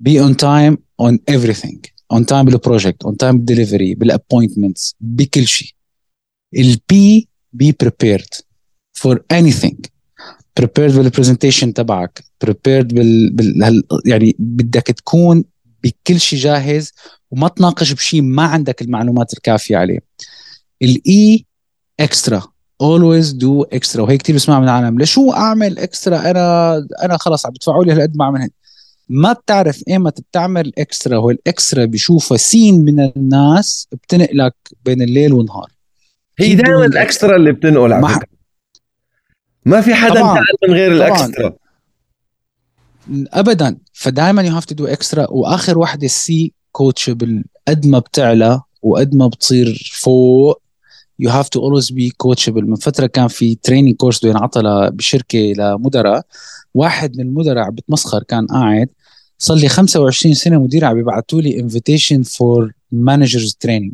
be 0.00 0.20
on 0.20 0.36
time 0.36 0.78
on 1.00 1.18
everything. 1.30 1.78
on 2.12 2.26
time 2.26 2.44
بال 2.44 2.57
project 2.57 3.04
on 3.04 3.16
time 3.16 3.36
بال 3.36 3.48
delivery 3.48 3.94
بال 3.94 4.08
appointments 4.08 4.94
بكل 5.00 5.46
شيء 5.46 5.70
ال 6.56 6.80
be 6.80 7.28
be 7.52 7.76
prepared 7.80 8.34
for 8.92 9.24
anything. 9.34 9.76
Prepared 10.60 10.92
بال 10.96 11.07
presentation 11.07 11.74
تبعك. 11.74 12.24
Prepared 12.44 12.86
بال, 12.94 13.30
بال 13.30 13.82
يعني 14.06 14.36
بدك 14.38 14.82
تكون 14.82 15.44
بكل 15.84 16.20
شيء 16.20 16.38
جاهز 16.38 16.92
وما 17.30 17.48
تناقش 17.48 17.92
بشيء 17.92 18.22
ما 18.22 18.42
عندك 18.42 18.82
المعلومات 18.82 19.32
الكافية 19.32 19.76
عليه. 19.76 19.98
الاي 20.82 21.46
extra 22.00 22.42
always 22.82 23.26
do 23.26 23.76
extra. 23.78 23.98
وهي 23.98 24.18
كثير 24.18 24.36
بسمع 24.36 24.58
من 24.58 24.64
العالم. 24.64 25.00
لشو 25.00 25.32
أعمل 25.32 25.78
extra 25.78 26.30
أنا 26.30 26.76
أنا 27.02 27.16
خلص 27.16 27.46
عم 27.46 27.52
بدفعوا 27.52 27.84
لي 27.84 27.92
هالقد 27.92 28.16
ما 28.16 28.24
اعمل 28.24 28.50
ما 29.08 29.32
بتعرف 29.32 29.82
ايمتى 29.88 30.22
بتعمل 30.22 30.72
extra 30.78 31.16
وال 31.16 31.35
extra 31.35 31.84
بيشوفها 31.84 32.36
سين 32.36 32.84
من 32.84 33.00
الناس 33.16 33.88
بتنقلك 33.92 34.54
بين 34.84 35.02
الليل 35.02 35.32
والنهار 35.32 35.70
هي 36.38 36.54
دائما 36.54 36.84
ال 36.86 36.94
extra 36.94 37.36
اللي 37.36 37.52
بتنقل 37.52 37.92
على 37.92 38.08
فكرة. 38.14 38.28
ما 39.64 39.80
في 39.80 39.94
حدا 39.94 40.22
من 40.68 40.74
غير 40.74 40.92
ال 40.92 41.03
extra 41.03 41.56
ابدا. 43.12 43.76
فدائما 43.92 44.42
you 44.42 44.52
have 44.52 44.64
to 44.64 44.74
do 44.74 44.86
extra 44.86 45.30
وآخر 45.30 45.78
وحده 45.78 46.06
stay 46.06 46.52
coachable 46.72 47.44
قد 47.68 47.86
ما 47.86 47.98
بتعلى 47.98 48.60
وقد 48.82 49.14
ما 49.14 49.26
بتصير 49.26 49.92
فوق 49.94 50.60
you 51.18 51.30
have 51.30 51.48
to 51.48 51.60
always 51.60 51.90
be 51.92 52.10
coachable 52.10 52.66
من 52.66 52.76
فترة 52.76 53.06
كان 53.06 53.28
في 53.28 53.54
training 53.54 53.96
course 53.96 54.18
بده 54.18 54.30
ينعطى 54.30 54.90
بشركة 54.92 55.38
لمدراء. 55.38 56.22
واحد 56.74 57.16
من 57.16 57.24
المدراء 57.24 57.64
عم 57.64 57.74
بتمسخر 57.74 58.22
كان 58.22 58.46
قاعد 58.46 58.88
صار 59.38 59.56
لي 59.56 59.68
25 59.68 60.34
سنة 60.34 60.58
مدير 60.62 60.84
عم 60.84 60.94
بيبعثوا 60.94 61.40
لي 61.40 61.60
invitation 61.60 62.22
for 62.22 62.72
managers 62.92 63.56
training 63.60 63.92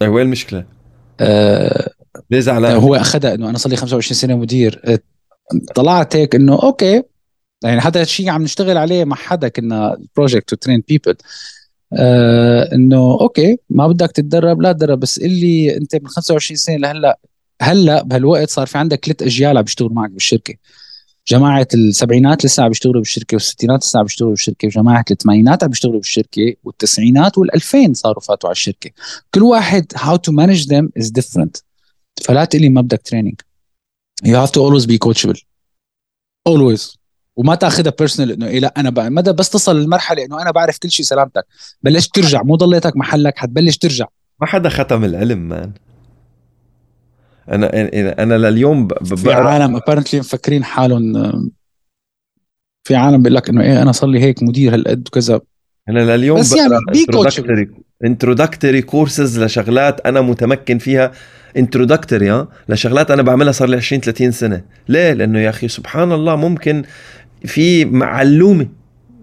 طيب 0.00 0.12
وين 0.12 0.26
المشكلة؟ 0.26 0.64
آه 1.20 1.90
ليه 2.30 2.40
زعلان؟ 2.40 2.76
هو 2.76 2.94
أخذها 2.94 3.34
إنه 3.34 3.50
أنا 3.50 3.58
صار 3.58 3.70
لي 3.70 3.76
25 3.76 4.16
سنة 4.16 4.36
مدير. 4.36 4.80
آه، 4.84 4.98
طلعت 5.74 6.16
هيك 6.16 6.34
إنه 6.34 6.62
okay 6.62 7.02
يعني 7.64 7.80
هذا 7.80 8.02
الشيء 8.02 8.30
عم 8.30 8.42
نشتغل 8.42 8.76
عليه 8.76 9.04
مع 9.04 9.16
حدا 9.16 9.48
كنا 9.48 9.98
project 10.16 10.48
to 10.48 10.56
train 10.56 10.82
people 10.88 11.16
إنه 12.72 13.20
okay 13.20 13.58
ما 13.70 13.88
بدك 13.88 14.12
تتدرب 14.12 14.60
لا 14.62 14.72
تدرب 14.72 15.00
بس 15.00 15.18
اللي 15.18 15.76
أنت 15.76 15.96
من 15.96 16.08
25 16.08 16.56
سنة 16.56 16.76
لهلأ 16.76 17.18
هلأ 17.62 18.02
بهالوقت 18.02 18.50
صار 18.50 18.66
في 18.66 18.78
عندك 18.78 19.04
ثلاث 19.04 19.22
اجيال 19.22 19.58
عم 19.58 19.64
بيشتغلوا 19.64 19.94
معك 19.94 20.10
بالشركة. 20.10 20.54
جماعة 21.28 21.68
السبعينات 21.74 22.44
لسه 22.44 22.62
عم 22.62 22.68
بيشتغلوا 22.68 23.00
بالشركة 23.00 23.34
والستينات 23.34 23.82
لسه 23.82 23.98
عم 23.98 24.04
بيشتغلوا 24.04 24.32
بالشركة 24.32 24.66
وجماعة 24.66 25.04
الثمانينات 25.10 25.64
عم 25.64 25.70
بيشتغلوا 25.70 25.98
بالشركة 25.98 26.54
والتسعينات 26.64 27.32
وال2000 27.38 27.92
صاروا 27.92 28.20
فاتوا 28.20 28.48
على 28.48 28.54
الشركة. 28.54 28.90
كل 29.34 29.42
واحد 29.42 29.92
how 29.96 30.16
to 30.16 30.32
manage 30.32 30.68
them 30.68 30.90
is 30.98 31.10
different 31.10 31.56
فلا 32.24 32.44
تقلي 32.44 32.68
ما 32.68 32.80
بدك 32.80 33.02
training 33.04 33.40
you 34.24 34.38
have 34.38 34.50
to 34.50 34.64
always 34.64 34.84
be 34.84 34.98
coachable 34.98 35.40
always 36.46 36.98
وما 37.36 37.54
تاخذها 37.54 37.92
personal 37.98 38.32
إنه 38.32 38.46
إيه 38.46 38.60
لا 38.60 38.74
أنا 38.76 38.90
بقى 38.90 39.10
مدى 39.10 39.32
بس 39.32 39.50
تصل 39.50 39.80
للمرحلة 39.80 40.24
إنه 40.24 40.42
أنا 40.42 40.50
بعرف 40.50 40.78
كل 40.78 40.90
شيء 40.90 41.06
سلامتك. 41.06 41.44
بلشت 41.82 42.14
ترجع 42.14 42.42
مو 42.42 42.56
ضليتك 42.56 42.96
محلك 42.96 43.38
حتبلش 43.38 43.76
ترجع. 43.76 44.06
ما 44.40 44.46
حدا 44.46 44.68
ختم 44.68 45.04
العلم 45.04 45.38
man 45.38 45.72
أنا 47.48 47.70
أنا 48.22 48.34
لليوم 48.34 48.88
في 49.16 49.32
عالم 49.32 49.76
apparently 49.76 50.20
مفكرين 50.20 50.64
حالهم 50.64 51.12
في 52.84 52.94
عالم 52.94 53.22
بيقول 53.22 53.34
لك 53.34 53.48
إنه 53.48 53.62
إيه 53.62 53.82
أنا 53.82 53.92
صار 53.92 54.10
لي 54.10 54.20
هيك 54.20 54.42
مدير 54.42 54.74
هالقد 54.74 55.08
وكذا. 55.08 55.40
أنا 55.88 56.16
لليوم 56.16 56.40
بس 56.40 56.56
يعني 56.56 56.74
introductory 56.94 57.68
introductory 58.04 58.82
courses 58.82 59.40
لشغلات 59.40 60.06
أنا 60.06 60.20
متمكن 60.20 60.78
فيها. 60.78 61.12
introductory 61.56 62.46
لشغلات 62.68 63.10
أنا 63.10 63.22
بعملها 63.22 63.52
صار 63.52 63.68
لي 63.68 63.76
20 63.76 64.00
30 64.02 64.30
سنة. 64.30 64.62
ليه؟ 64.88 65.12
لأنه 65.12 65.38
يا 65.38 65.50
أخي 65.50 65.68
سبحان 65.68 66.12
الله 66.12 66.36
ممكن 66.36 66.82
في 67.44 67.90
علومه 68.04 68.68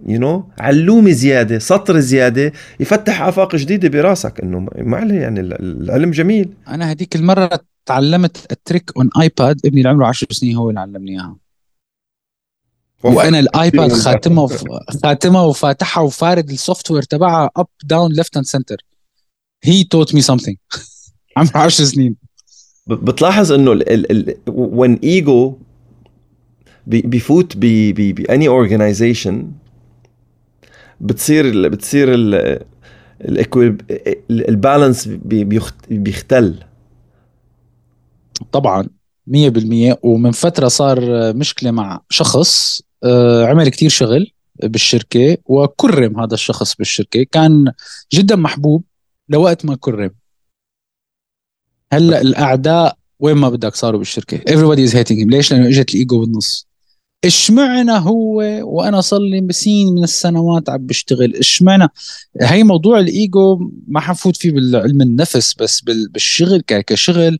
you 0.07 0.19
you 0.19 0.21
know? 0.21 0.61
علومة 0.61 1.11
زيادة 1.11 1.59
سطر 1.59 1.99
زيادة 1.99 2.53
يفتح 2.79 3.21
آفاق 3.21 3.55
جديدة 3.55 3.89
براسك 3.89 4.39
إنه 4.39 4.67
ما 4.77 4.97
عليه 4.97 5.19
يعني 5.19 5.39
العلم 5.39 6.11
جميل. 6.11 6.53
أنا 6.67 6.91
هذيك 6.91 7.15
المرة 7.15 7.59
تعلمت 7.85 8.51
ال 8.51 8.58
trick 8.58 8.91
on 8.97 9.09
iPad 9.21 9.59
ابني 9.65 9.77
اللي 9.79 9.89
عمره 9.89 10.07
10 10.07 10.27
سنين 10.31 10.55
هو 10.55 10.69
اللي 10.69 10.79
علمني 10.79 11.11
إياها. 11.11 11.37
وأنا 13.03 13.39
ال 13.39 13.50
iPad 13.50 13.93
خاتمها 14.05 14.43
وف... 14.43 14.63
خاتمها 15.03 15.41
وفاتحها 15.41 16.03
وفارد 16.03 16.49
ال 16.49 16.91
software 16.91 17.03
تبعها 17.03 17.49
up 17.57 17.67
down 17.83 18.13
left 18.13 18.37
and 18.37 18.45
center 18.45 18.77
he 19.63 19.83
taught 19.83 20.15
me 20.15 20.21
something 20.21 20.57
عمره 21.37 21.57
10 21.57 21.85
سنين. 21.85 22.15
بتلاحظ 22.87 23.51
إنه 23.51 23.71
ال 23.71 24.11
ال 24.11 24.35
when 24.49 24.97
ego 25.05 25.63
بيفوت 26.87 27.57
ب 27.57 27.80
any 27.80 28.47
organization 28.47 29.51
بتصير 31.01 31.69
بتصير 31.69 32.09
البالانس 34.29 35.07
بيختل. 35.89 36.63
طبعا 38.51 38.87
100% 39.27 39.97
ومن 40.03 40.31
فترة 40.31 40.67
صار 40.67 40.99
مشكلة 41.33 41.71
مع 41.71 42.01
شخص 42.09 42.81
آه، 43.03 43.45
عمل 43.45 43.69
كتير 43.69 43.89
شغل 43.89 44.31
بالشركة 44.63 45.37
وكرم 45.45 46.19
هذا 46.19 46.33
الشخص 46.33 46.75
بالشركة. 46.75 47.23
كان 47.31 47.71
جدا 48.13 48.35
محبوب 48.35 48.83
لوقت 49.29 49.65
ما 49.65 49.75
كرم. 49.79 50.11
هلأ 51.93 52.21
الأعداء 52.21 52.97
وين 53.19 53.37
ما 53.37 53.49
بدك 53.49 53.75
صاروا 53.75 53.99
بالشركة. 53.99 54.37
Everybody 54.37 54.89
is 54.89 54.93
hating 54.93 55.17
him. 55.17 55.29
ليش؟ 55.29 55.53
لأنه 55.53 55.67
إجت 55.67 55.89
الإيجو 55.89 56.19
بالنص. 56.19 56.72
اشمعنى 57.25 57.91
هو 57.91 58.35
وأنا 58.63 59.01
صار 59.01 59.19
لي 59.19 59.53
سنين 59.53 59.93
من 59.93 60.03
السنوات 60.03 60.69
عم 60.69 60.85
بشتغل. 60.85 61.35
اشمعنى 61.35 61.87
هي 62.41 62.63
موضوع 62.63 62.99
الإيجو 62.99 63.71
ما 63.87 63.99
حنفوت 63.99 64.37
فيه 64.37 64.51
بالعلم 64.51 65.01
النفس 65.01 65.53
بس 65.53 65.81
بالشغل 65.81 66.61
كشغل 66.67 67.39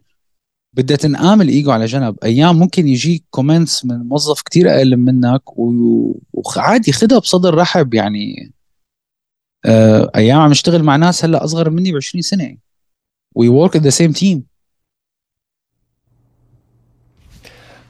بدها 0.74 0.98
تنقام 0.98 1.41
الإيجو 1.41 1.72
على 1.72 1.86
جنب. 1.86 2.15
أيام 2.24 2.60
ممكن 2.60 2.88
يجيك 2.88 3.24
comments 3.30 3.86
من 3.86 3.98
موظف 3.98 4.41
كتير 4.41 4.76
أقل 4.76 4.98
منك 4.98 5.43
وعادي 6.34 6.91
خدها 6.91 7.19
بصدر 7.19 7.56
رحب 7.56 7.93
يعني. 7.93 8.54
آه، 9.65 10.12
أيام 10.15 10.39
عم 10.39 10.52
اشتغل 10.52 10.84
مع 10.84 10.96
ناس 10.96 11.26
هلأ 11.26 11.43
أصغر 11.43 11.69
مني 11.69 11.91
ب 11.91 11.96
20 11.96 12.22
سنه 12.22 12.58
we 13.36 13.48
work 13.50 13.78
the 13.78 13.89
same 13.89 14.12
team 14.12 14.53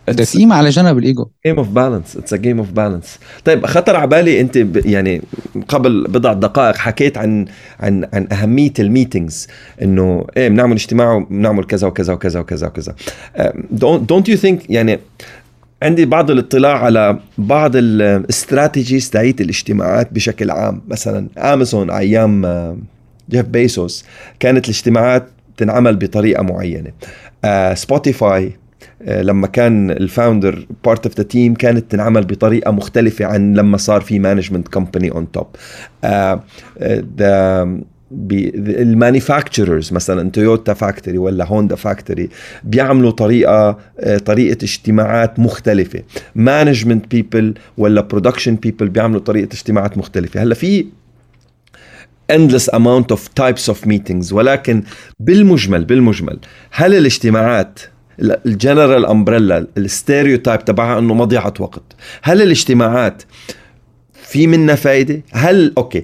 تقييم 0.08 0.54
على 0.54 0.70
جنب 0.70 0.98
ال 0.98 1.30
ego. 1.46 1.52
game 1.52 1.58
of 1.58 1.70
balance 1.70 2.18
it's 2.18 2.34
a 2.34 2.38
game 2.38 2.58
of 2.58 2.72
balance 2.72 3.20
طيب 3.46 3.66
خطر 3.66 3.96
على 3.96 4.08
بالي 4.08 4.42
أنت 4.42 4.58
ب... 4.58 4.86
يعني 4.86 5.22
قبل 5.68 6.04
بضع 6.04 6.34
دقائق 6.34 6.76
حكيت 6.76 7.18
عن 7.18 7.46
عن 7.80 8.08
عن 8.14 8.28
أهمية 8.32 8.74
ال 8.80 8.87
meetings. 8.87 9.48
إنه 9.82 10.26
إيه 10.38 10.50
بنعمل 10.50 10.74
اجتماع 10.74 11.14
وبنعمل 11.14 11.64
كذا 11.64 11.88
وكذا 11.88 12.14
وكذا 12.14 12.40
وكذا 12.40 12.68
وكذا. 12.68 12.96
don't 13.82 14.30
you 14.30 14.36
think 14.36 14.70
يعني 14.70 15.00
عندي 15.84 16.06
بعض 16.06 16.32
الاطلاع 16.32 16.84
على 16.84 17.20
بعض 17.38 17.72
ال 17.76 17.88
strategies 17.88 19.10
تاعيت 19.10 19.42
الاجتماعات 19.42 20.14
بشكل 20.14 20.52
عام. 20.52 20.82
مثلا 20.88 21.28
امازون 21.38 21.92
أيام 21.92 22.46
جيف 23.30 23.46
بيسوس 23.46 24.06
كانت 24.40 24.66
الاجتماعات 24.66 25.28
تنعمل 25.58 25.96
بطريقة 25.96 26.44
معينة. 26.44 26.92
سبوتيفاي 27.74 28.46
آه، 28.46 28.63
لما 29.08 29.48
كان 29.48 29.92
ال 29.92 30.01
founder 30.01 30.68
part 30.86 31.06
of 31.06 31.18
the 31.18 31.24
team 31.24 31.54
كانت 31.54 31.92
تنعمل 31.92 32.26
بطريقة 32.26 32.72
مختلفة 32.72 33.26
عن 33.26 33.54
لما 33.54 33.78
صار 33.78 34.02
في 34.02 34.20
management 34.20 34.68
company 34.68 35.12
on 35.12 35.28
top 35.32 35.48
ال 38.58 38.68
manufacturers 38.68 39.94
مثلا 39.94 40.30
تويوتا 40.32 40.74
factory 40.74 41.18
ولا 41.18 41.46
هوندا 41.46 41.76
factory 41.76 42.30
بيعملوا 42.64 43.12
طريقة 43.12 43.78
آه، 44.00 44.18
طريقة 44.18 44.58
اجتماعات 44.64 45.40
مختلفة. 45.40 46.04
management 46.36 47.12
people 47.12 47.54
ولا 47.78 48.02
production 48.02 48.56
people 48.56 48.90
بيعملوا 48.90 49.22
طريقة 49.22 49.54
اجتماعات 49.54 49.98
مختلفة. 49.98 50.44
هلأ 50.44 50.56
في 50.56 50.86
endless 52.32 52.70
amount 52.74 53.16
of 53.16 53.20
types 53.42 53.74
of 53.74 53.88
meetings 53.88 54.34
ولكن 54.34 54.84
بالمجمل 55.20 55.86
بالمجمل 55.86 56.40
هل 56.72 56.94
الاجتماعات 56.94 57.80
ال 58.20 58.31
general 58.31 59.06
umbrella 59.06 59.68
ال 59.78 59.86
stereotype 59.86 60.66
تبعها 60.66 61.00
إنه 61.00 61.14
مضيعة 61.14 61.54
وقت. 61.60 61.84
هل 62.22 62.42
الاجتماعات 62.42 63.24
في 64.14 64.48
منها 64.48 64.76
فايدة؟ 64.76 65.22
هل 65.32 65.74
okay 65.78 66.04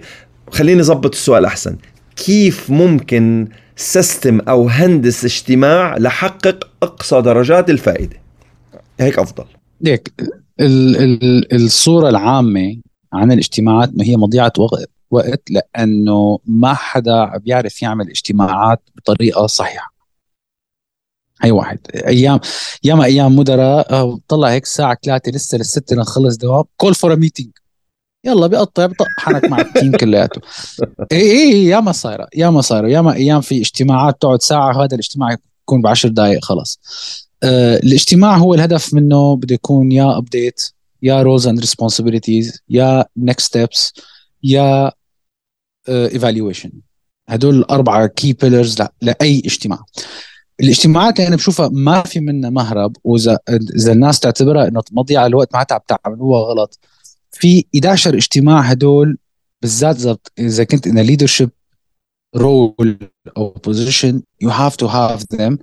خليني 0.52 0.82
أظبط 0.82 1.14
السؤال 1.16 1.46
أحسن. 1.46 1.78
كيف 2.16 2.70
ممكن 2.70 3.48
system 3.76 4.40
أو 4.40 4.68
هندس 4.68 5.26
اجتماع 5.26 5.98
لحقق 5.98 6.70
أقصى 6.84 7.22
درجات 7.22 7.70
الفائدة؟ 7.70 8.18
هيك 9.00 9.20
أفضل. 9.20 9.46
ليك 9.82 10.14
ال 10.60 10.98
ال 10.98 11.56
الصورة 11.56 12.10
العامة 12.10 12.78
عن 13.14 13.32
الاجتماعات 13.32 13.90
ما 13.98 14.04
هي 14.04 14.18
مضيعة 14.18 14.54
وقت 14.58 14.90
وقت 15.12 15.44
لأنه 15.50 16.40
ما 16.46 16.74
حدا 16.74 17.38
بيعرف 17.38 17.82
يعمل 17.82 18.10
اجتماعات 18.10 18.82
بطريقة 18.96 19.48
صحيحة. 19.48 19.94
هي 21.42 21.52
واحد. 21.52 21.80
أيام 21.96 22.40
ياما 22.84 23.06
أيام 23.06 23.36
مدراء 23.36 24.18
طلع 24.28 24.50
هيك 24.50 24.64
الساعة 24.64 24.98
3 25.04 25.32
لسه 25.32 25.58
للستة 25.58 25.96
نخلص 25.96 26.38
دوام 26.38 26.64
call 26.78 26.96
for 26.96 27.16
meeting 27.16 27.50
يلا 28.26 28.48
بيقطع 28.48 28.86
بطحنك 28.86 29.46
مع 29.46 29.62
ال 29.62 29.68
team 29.68 29.92
كلياته. 29.92 30.42
اي 31.12 31.32
اي 31.32 31.66
ياما 31.66 31.92
صايرة 31.92 32.28
ياما 32.36 32.62
صايرة. 32.62 32.88
ياما 32.88 33.14
أيام 33.14 33.42
في 33.42 33.62
اجتماعات 33.62 34.22
تقعد 34.22 34.42
ساعة 34.42 34.84
هذا 34.84 34.94
الاجتماع 34.94 35.38
يكون 35.64 35.82
ب 35.82 35.88
10 35.88 36.10
دقائق 36.10 36.46
خلاص. 36.46 36.80
آه 37.44 37.78
الاجتماع 37.78 38.38
هو 38.38 38.54
الهدف 38.54 38.94
منه 38.94 39.36
بده 39.36 39.56
يكون 39.56 39.92
يا 39.92 40.18
update 40.18 40.72
يا 41.02 41.22
roles 41.22 41.48
and 41.48 41.60
responsibilities 41.60 42.60
يا 42.70 43.06
next 43.18 43.48
steps 43.48 43.94
يا 44.44 44.92
evaluation 45.90 46.72
آه، 47.30 47.34
هدول 47.34 47.56
الأربعة 47.56 48.08
key 48.08 48.34
pillars 48.34 48.78
لأي 49.02 49.42
اجتماع. 49.46 49.80
الاجتماعات 50.62 51.18
اللي 51.18 51.28
أنا 51.28 51.36
بشوفها 51.36 51.70
ما 51.70 52.02
في 52.04 52.20
منها 52.20 52.50
مهرب 52.50 52.98
واذا 53.04 53.40
إذا 53.76 53.92
الناس 53.92 54.20
تعتبرها 54.20 54.68
إنه 54.68 54.84
مضيعه 54.92 55.26
الوقت 55.26 55.54
معناتها 55.54 55.76
عم 55.76 55.82
تعملوها 55.88 56.42
غلط. 56.42 56.80
في 57.32 57.66
11 57.76 58.16
اجتماع 58.16 58.60
هدول 58.62 59.18
بالذات 59.62 59.98
اذا 60.40 60.64
كنت 60.64 60.88
in 60.88 61.00
leadership 61.00 61.50
role 62.36 62.98
أو 63.38 63.50
position 63.50 64.22
you 64.42 64.50
have 64.50 64.76
to 64.76 64.86
have 64.86 65.24
them 65.36 65.58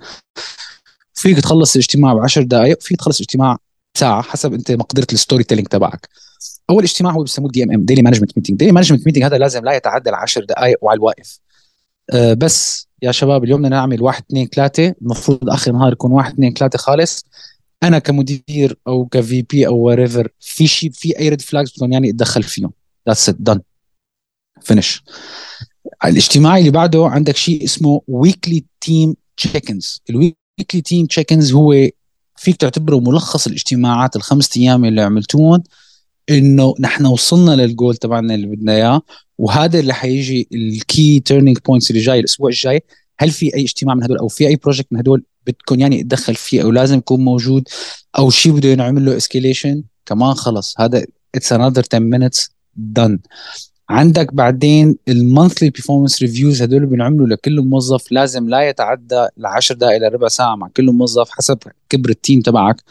فيك 1.15 1.41
تخلص 1.41 1.75
الاجتماع 1.77 2.15
ب 2.15 2.19
10 2.19 2.43
دقائق 2.43 2.83
فيك 2.83 2.99
تخلص 2.99 3.21
اجتماع 3.21 3.57
ساعة 3.99 4.23
حسب 4.23 4.53
أنت 4.53 4.71
مقدرة 4.73 5.07
ال 5.13 5.45
storytelling 5.45 5.69
تبعك. 5.69 6.09
أول 6.71 6.83
اجتماع 6.83 7.13
هو 7.13 7.23
بسموه 7.23 7.51
DMM 7.51 7.85
daily 7.85 8.03
management 8.03 8.33
meeting 8.39 8.59
daily 8.59 8.73
management 8.73 9.07
meeting 9.07 9.25
هذا 9.25 9.39
لازم 9.39 9.65
لا 9.65 9.73
يتعدى 9.73 10.11
ال 10.11 10.15
10 10.15 10.45
دقائق 10.45 10.79
وعلى 10.83 10.97
الواقف. 10.97 11.39
أه 12.13 12.35
بس 12.35 12.86
يا 13.03 13.13
شباب 13.13 13.45
اليوم 13.45 13.63
بدنا 13.63 13.77
نعمل 13.77 14.03
واحد 14.03 14.23
اثنين 14.31 14.47
ثلاثة. 14.47 14.95
المفروض 15.03 15.51
آخر 15.51 15.71
النهار 15.71 15.93
يكون 15.93 16.13
واحد 16.13 16.33
اثنين 16.33 16.53
ثلاثة 16.53 16.79
خالص. 16.79 17.25
أنا 17.83 17.99
كمدير 17.99 18.79
أو 18.87 19.07
ك 19.07 19.43
VP 19.43 19.67
or 19.67 19.77
whatever 19.77 20.29
في 20.41 20.67
شيء 20.67 20.91
في 20.91 21.19
أي 21.19 21.29
red 21.29 21.41
flags 21.41 21.71
بدكم 21.71 21.93
يعني 21.93 22.11
أتدخل 22.11 22.43
فيهم. 22.43 22.73
that's 23.09 23.29
it 23.29 23.37
done 23.39 23.61
finish 24.63 25.03
الاجتماع 26.05 26.59
اللي 26.59 26.71
بعده 26.71 27.07
عندك 27.07 27.37
شيء 27.37 27.65
اسمه 27.65 28.01
weekly 28.09 28.65
team 28.81 29.17
check-ins 29.37 30.03
ال 30.11 30.21
weekly 30.21 30.81
team 30.85 31.07
check-ins 31.07 31.53
هو 31.53 31.75
فيك 32.37 32.57
تعتبره 32.57 33.01
ملخص 33.01 33.47
الاجتماعات 33.47 34.17
الخمس 34.17 34.57
أيام 34.57 34.85
اللي 34.85 35.03
عملتوهم 35.03 35.63
إنه 36.31 36.75
نحن 36.81 37.07
وصلنا 37.07 37.51
للجول 37.51 37.97
تبعنا 37.97 38.35
اللي 38.35 38.47
بدنا 38.47 38.73
إياه. 38.73 39.03
وهذا 39.39 39.79
اللي 39.81 39.95
حيجي 39.95 40.49
ال 40.53 40.70
key 40.70 41.21
turning 41.21 41.59
points 41.67 41.91
اللي 41.91 42.03
جاي 42.03 42.19
الأسبوع 42.19 42.49
الجاي. 42.49 42.83
هل 43.19 43.31
في 43.31 43.55
أي 43.55 43.63
اجتماع 43.63 43.95
من 43.95 44.03
هدول 44.03 44.19
أو 44.19 44.29
في 44.29 44.49
أي 44.49 44.57
project 44.57 44.87
من 44.91 44.99
هدول 44.99 45.25
بدكم 45.47 45.81
يعني 45.81 46.03
تدخل 46.03 46.35
فيه 46.35 46.63
أو 46.63 46.71
لازم 46.71 46.99
يكون 46.99 47.25
موجود 47.25 47.69
أو 48.19 48.31
شيء 48.31 48.53
بده 48.53 48.69
ينعمل 48.69 49.05
له 49.05 49.17
escalation 49.17 49.83
كمان 50.07 50.35
خلص. 50.35 50.81
هذا 50.81 51.07
it's 51.35 51.53
another 51.53 51.83
10 51.93 52.29
minutes 52.29 52.49
done. 52.99 53.19
عندك 53.89 54.35
بعدين 54.35 54.97
ال 55.09 55.16
monthly 55.17 55.71
performance 55.71 56.23
reviews 56.23 56.63
هدول 56.63 56.87
بنعملوا 56.87 57.27
لكل 57.27 57.61
موظف 57.61 58.13
لازم 58.13 58.49
لا 58.49 58.69
يتعدى 58.69 59.27
10 59.45 59.75
دقائق 59.75 59.97
إلى 59.97 60.09
ربع 60.09 60.29
ساعة 60.29 60.57
مع 60.57 60.69
كل 60.77 60.93
موظف 60.93 61.31
حسب 61.31 61.59
كبر 61.89 62.11
ال 62.11 62.17
team 62.17 62.41
تبعك. 62.41 62.83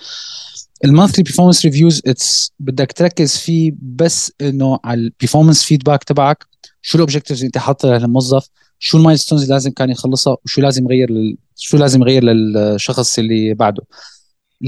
ال 0.86 0.91
monthly 0.91 1.24
performance 1.24 1.66
reviews 1.66 2.02
it's 2.08 2.52
بدك 2.60 2.92
تركز 2.92 3.38
فيه 3.38 3.74
بس 3.82 4.32
إنه 4.42 4.80
على 4.84 5.02
ال 5.02 5.07
performance 5.07 5.64
feedback 5.64 6.04
تبعك. 6.04 6.46
شو 6.82 6.96
ال 6.98 7.02
objectives 7.02 7.40
اللي 7.40 7.48
أنت 7.48 7.58
حاطها 7.58 8.00
للموظف؟ 8.00 8.50
شو 8.80 8.98
ال 8.98 9.02
milestones 9.02 9.42
اللي 9.42 9.54
لازم 9.54 9.72
كان 9.72 9.90
يخلصها؟ 9.90 10.38
وشو 10.46 10.62
لازم 10.62 10.84
يغير 10.86 11.12
لل... 11.12 11.38
شو 11.56 11.78
لازم 11.78 12.02
يغير 12.02 12.24
للشخص 12.24 13.20
اللي 13.20 13.54
بعده. 13.54 13.84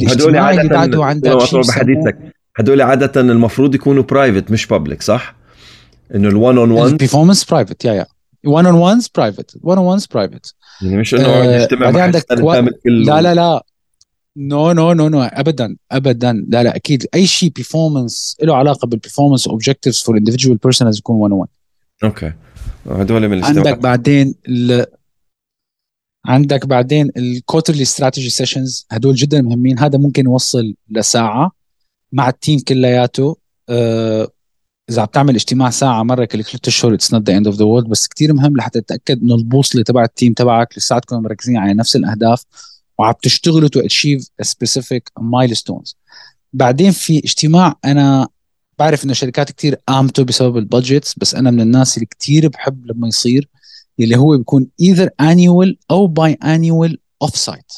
هدول 0.08 0.38
عادة 0.38 0.84
اللي 0.84 1.06
عندك 1.06 1.32
بحديثك. 1.67 2.17
هدول 2.58 2.82
عادة 2.82 3.22
المفروض 3.22 3.76
يكونوا 3.76 4.04
private 4.04 4.52
مش 4.52 4.65
public 4.67 5.02
صح؟ 5.02 5.36
إنه 6.15 6.30
ال 6.30 6.71
1 6.72 6.91
on 6.91 6.99
1 6.99 7.02
ال 7.02 7.06
performance 7.06 7.45
private 7.45 7.86
يا 7.86 7.93
يا 7.93 8.06
1 8.46 8.65
on 8.65 8.76
1 8.76 9.02
private 9.15 9.58
1 9.62 9.78
on 9.78 9.88
1 9.88 10.02
private 10.13 10.56
يعني 10.82 10.98
مش 10.98 11.13
إنه 11.13 11.26
آه 11.26 11.62
يجتمع 11.62 11.86
بعدين 11.86 12.02
عندك 12.02 12.26
لا 12.86 13.22
لا 13.22 13.36
لا. 13.36 13.63
no 14.38 14.71
no 14.71 14.93
no 14.93 15.08
no 15.08 15.21
ابدا 15.23 15.78
ابدا. 15.91 16.45
لا 16.50 16.63
لا 16.63 16.76
أكيد. 16.76 17.08
أي 17.15 17.28
شيء 17.28 17.50
performance 17.50 18.38
له 18.43 18.56
علاقة 18.56 18.86
بال 18.88 18.97
performance 18.97 19.47
objectives 19.47 20.02
for 20.02 20.19
individual 20.19 20.58
person 20.63 20.88
لازم 20.88 21.00
يكون 21.00 21.15
1 21.15 21.34
1 21.34 21.50
okay. 22.04 22.34
هدول 22.89 23.28
من 23.28 23.43
عندك 23.43 23.78
بعدين 23.78 24.36
ال... 24.47 24.86
عندك 26.26 26.65
بعدين 26.65 27.12
ال 27.17 27.24
quarterly 27.24 27.82
strategy 27.82 28.30
sessions 28.30 28.88
هدول 28.91 29.15
جدا 29.15 29.41
مهمين. 29.41 29.80
هذا 29.80 29.97
ممكن 29.97 30.26
يوصل 30.26 30.76
لساعة 30.89 31.52
مع 32.12 32.30
ال 32.30 32.36
team 32.36 32.60
كلياته. 32.60 33.38
أه 33.69 34.28
إذا 34.89 35.02
عم 35.02 35.08
تعمل 35.08 35.36
اجتماع 35.36 35.69
ساعة 35.69 36.04
مرة 36.04 36.26
كل 36.26 36.43
ثلاث 36.43 36.67
أشهر 36.67 36.93
it's 36.93 37.13
not 37.13 37.30
the 37.30 37.38
end 37.38 37.47
of 37.47 37.56
the 37.56 37.65
world 37.65 37.88
بس 37.88 38.08
كثير 38.08 38.34
مهم 38.34 38.58
لحتى 38.58 38.82
تتأكد 38.82 39.21
إنه 39.21 39.36
البوصلة 39.36 39.84
تبع 39.84 40.04
ال 40.04 40.10
team 40.10 40.34
تبعك 40.34 40.78
لساتكم 40.78 41.23
مركزين 41.23 41.58
على 41.58 41.73
نفس 41.73 41.95
الأهداف. 41.95 42.43
وعم 42.97 43.13
تشتغلوا 43.21 43.69
to 43.69 43.80
achieve 43.80 44.28
specific 44.41 45.12
milestones 45.19 45.95
بعدين 46.53 46.91
في 46.91 47.17
اجتماع 47.17 47.75
أنا 47.86 48.27
بعرف 48.79 49.05
إنه 49.05 49.13
شركات 49.13 49.51
كتير 49.51 49.75
قامتوا 49.88 50.23
بسبب 50.23 50.57
ال 50.58 50.65
budgets 50.65 51.15
بس 51.17 51.36
أنا 51.36 51.51
من 51.51 51.62
الناس 51.62 51.97
اللي 51.97 52.05
كتير 52.05 52.47
بحب 52.47 52.86
لما 52.86 53.07
يصير 53.07 53.49
اللي 53.99 54.17
هو 54.17 54.38
بيكون 54.38 54.67
either 54.81 55.07
annual 55.21 55.75
أو 55.91 56.07
bi-annual 56.08 56.95
off-site 57.21 57.73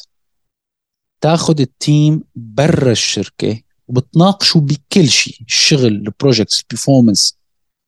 تاخذ 1.20 1.60
ال 1.60 1.73
team 1.73 2.24
برا 2.36 2.92
الشركة 2.92 3.60
وبتناقشوا 3.88 4.60
بكل 4.60 5.08
شيء 5.08 5.36
الشغل 5.46 5.86
ال 5.86 5.94
projects 5.94 6.60
ال 6.60 6.66
performance 6.66 7.38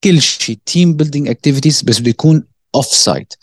كل 0.04 0.22
شيء 0.22 0.58
team 0.66 0.96
building 0.96 1.28
activities 1.28 1.82
بس 1.82 1.98
بده 1.98 2.10
يكون 2.10 2.44
off-site 2.74 3.34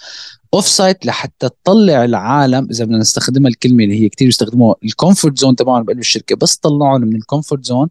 off-site 0.54 1.06
لحتى 1.06 1.50
تطلع 1.50 2.06
العالم 2.06 2.68
إذا 2.72 2.86
بدنا 2.86 2.98
نستخدمها 2.98 3.50
الكلمة 3.50 3.84
اللي 3.84 4.02
هي 4.02 4.10
كثير 4.10 4.28
بيستخدموها 4.28 4.76
ال 4.84 4.90
comfort 4.90 5.39
zone 5.39 5.56
تبعهم 5.56 5.84
بقلب 5.84 6.00
الشركة. 6.00 6.36
بس 6.36 6.56
طلعهم 6.56 7.02
من 7.02 7.16
ال 7.15 7.22
comfort 7.22 7.65
zone 7.65 7.89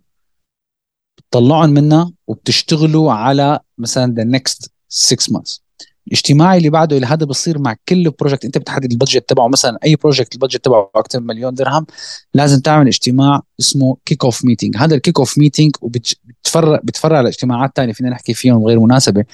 بتطلعهم 1.18 1.70
منها 1.70 2.12
وبتشتغلوا 2.26 3.12
على 3.12 3.60
مثلا 3.78 4.14
the 4.14 4.24
next 4.24 4.72
6 4.88 5.32
months 5.32 5.68
الاجتماع 6.08 6.56
اللي 6.56 6.70
بعده 6.70 6.96
اللي 6.96 7.06
هذا 7.06 7.26
بصير 7.26 7.58
مع 7.58 7.76
كل 7.88 8.10
project 8.10 8.44
أنت 8.44 8.58
بتحدد 8.58 8.92
ال 8.92 8.97
budget 8.97 9.28
تبعه 9.28 9.48
مثلا 9.48 9.78
أي 9.84 9.96
project 9.96 10.34
ال 10.34 10.39
budget 10.39 10.64
تبعه 10.64 10.90
أكثر 10.94 11.20
من 11.20 11.26
مليون 11.26 11.54
درهم 11.54 11.86
لازم 12.34 12.60
تعمل 12.60 12.86
اجتماع 12.86 13.42
اسمه 13.60 13.96
kick-off 14.04 14.44
meeting 14.44 14.76
هذا 14.76 14.94
ال 14.94 15.18
kick-off 15.18 15.38
meeting 15.38 15.72
وبتفرع 15.80 16.80
بتفرع 16.84 17.20
لاجتماعات 17.20 17.72
ثانية 17.76 17.92
فينا 17.92 18.10
نحكي 18.10 18.34
فيهم 18.34 18.64
غير 18.64 18.80
مناسبة. 18.80 19.24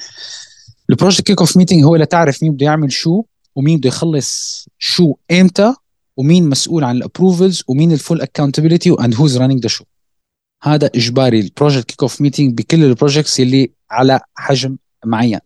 ال 0.91 1.27
project 1.27 1.41
kick-off 1.41 1.57
meeting 1.57 1.85
هو 1.85 1.97
لتعرف 1.97 2.43
مين 2.43 2.53
بده 2.53 2.67
يعمل 2.67 2.93
شو 2.93 3.23
ومين 3.55 3.79
بده 3.79 3.89
يخلص 3.89 4.67
شو 4.79 5.15
إمتى 5.31 5.75
ومين 6.17 6.49
مسؤول 6.49 6.85
عن 6.85 6.97
ال 6.97 7.03
approvals 7.03 7.63
ومين 7.69 7.93
ال 7.93 7.98
full 7.98 8.21
accountability 8.21 8.91
and 8.91 9.15
who's 9.15 9.37
running 9.37 9.63
the 9.63 9.69
show 9.69 9.85
هذا 10.63 10.91
إجباري 10.95 11.41
ال 11.41 11.85
project 11.85 12.03
kick-off 12.03 12.21
meeting 12.21 12.59
بكل 12.59 12.85
ال 12.85 12.91
projects 12.91 13.41
اللي 13.41 13.71
على 13.91 14.21
حجم 14.35 14.77
معين. 15.05 15.39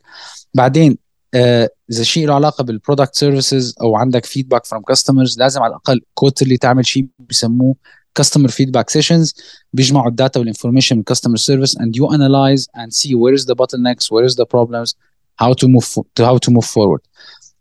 بعدين 0.54 0.98
آه، 1.34 1.70
إذا 1.92 2.02
شيء 2.02 2.26
له 2.26 2.34
علاقة 2.34 2.64
بال 2.64 2.75
product 2.75 3.14
services 3.14 3.74
أو 3.80 3.96
عندك 3.96 4.24
feedback 4.24 4.64
from 4.66 4.82
customers 4.82 5.38
لازم 5.38 5.62
على 5.62 5.70
الأقل 5.70 6.00
quarterly 6.14 6.56
تعمل 6.56 6.86
شيء 6.86 7.06
بسموه 7.30 7.74
customer 8.14 8.48
feedback 8.48 8.90
sessions 8.90 9.34
بيجمعوا 9.72 10.08
ال 10.08 10.15
data 10.15 10.40
وال 10.40 10.49
information 10.49 10.96
من 10.96 11.02
customer 11.02 11.36
service 11.36 11.78
and 11.78 11.90
you 11.96 12.06
analyze 12.06 12.66
and 12.76 12.94
see 12.94 13.14
where 13.14 13.34
is 13.34 13.44
the 13.44 13.54
bottlenecks 13.54 14.10
where 14.10 14.24
is 14.30 14.34
the 14.34 14.46
problems 14.46 14.94
how 15.42 15.52
to 15.52 15.66
move 15.68 15.88
to 16.16 16.24
how 16.24 16.38
to 16.38 16.52
move 16.52 16.66
forward. 16.66 17.00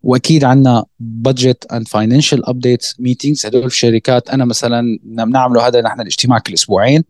وأكيد 0.04 0.44
عندنا 0.44 0.86
budget 1.00 1.66
and 1.72 1.88
financial 1.88 2.50
update 2.50 2.86
meetings 3.00 3.46
هدول 3.46 3.66
الشركات 3.66 4.30
أنا 4.30 4.46
مثلا 4.46 5.00
بنعمله 5.04 5.68
هذا 5.68 5.82
نحن 5.82 6.02
الاجتماع 6.02 6.40
كل 6.40 6.54
أسبوعين 6.54 7.04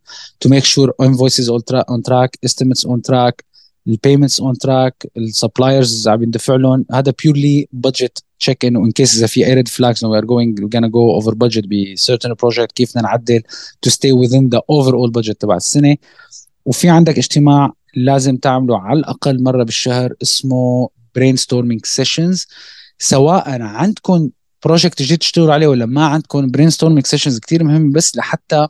to 0.46 0.50
make 0.50 0.64
sure 0.64 0.92
invoices 1.08 1.50
on 1.50 2.02
track 2.02 2.30
estimates 2.46 2.86
on 2.86 3.02
track 3.10 3.48
ال 3.88 3.94
payments 3.94 4.40
on 4.40 4.58
track 4.58 5.08
ال 5.18 5.27
suppliers 5.27 6.08
عم 6.08 6.24
يندفع 6.24 6.56
لهم. 6.56 6.86
هذا 6.92 7.14
purely 7.24 7.68
budget 7.72 8.24
check 8.40 8.66
in 8.66 8.92
case 8.92 9.18
إذا 9.18 9.28
في 9.28 9.46
أي 9.46 9.54
red 9.54 9.68
flags 9.68 10.06
we 10.06 10.18
are 10.18 10.26
going 10.26 10.64
we 10.64 10.70
gonna 10.76 10.86
go 10.86 11.12
over 11.12 11.34
budget 11.34 11.66
ب 11.68 11.76
certain 11.76 12.34
project 12.34 12.72
كيف 12.72 12.92
بدنا 12.92 13.04
نعدل 13.04 13.42
to 13.82 13.90
stay 13.90 14.12
within 14.12 14.50
the 14.50 14.62
overall 14.70 15.12
budget 15.12 15.42
تبع 15.42 15.56
السنة. 15.56 15.98
وفي 16.66 16.90
عندك 16.90 17.18
اجتماع 17.18 17.74
لازم 17.98 18.38
تعمله 18.38 18.80
على 18.80 19.00
الأقل 19.00 19.44
مرة 19.44 19.64
بالشهر 19.64 20.14
اسمه 20.22 20.90
brainstorming 21.16 21.86
sessions 21.86 22.48
سواء 23.00 23.62
عندكم 23.62 24.30
project 24.66 25.02
جديد 25.02 25.18
تشتغلوا 25.18 25.54
عليه 25.54 25.68
ولا 25.68 25.86
ما 25.86 26.06
عندكم 26.06 26.52
brainstorming 26.52 27.06
sessions 27.06 27.40
كثير 27.40 27.64
مهم 27.64 27.92
بس 27.92 28.16
لحتى 28.18 28.68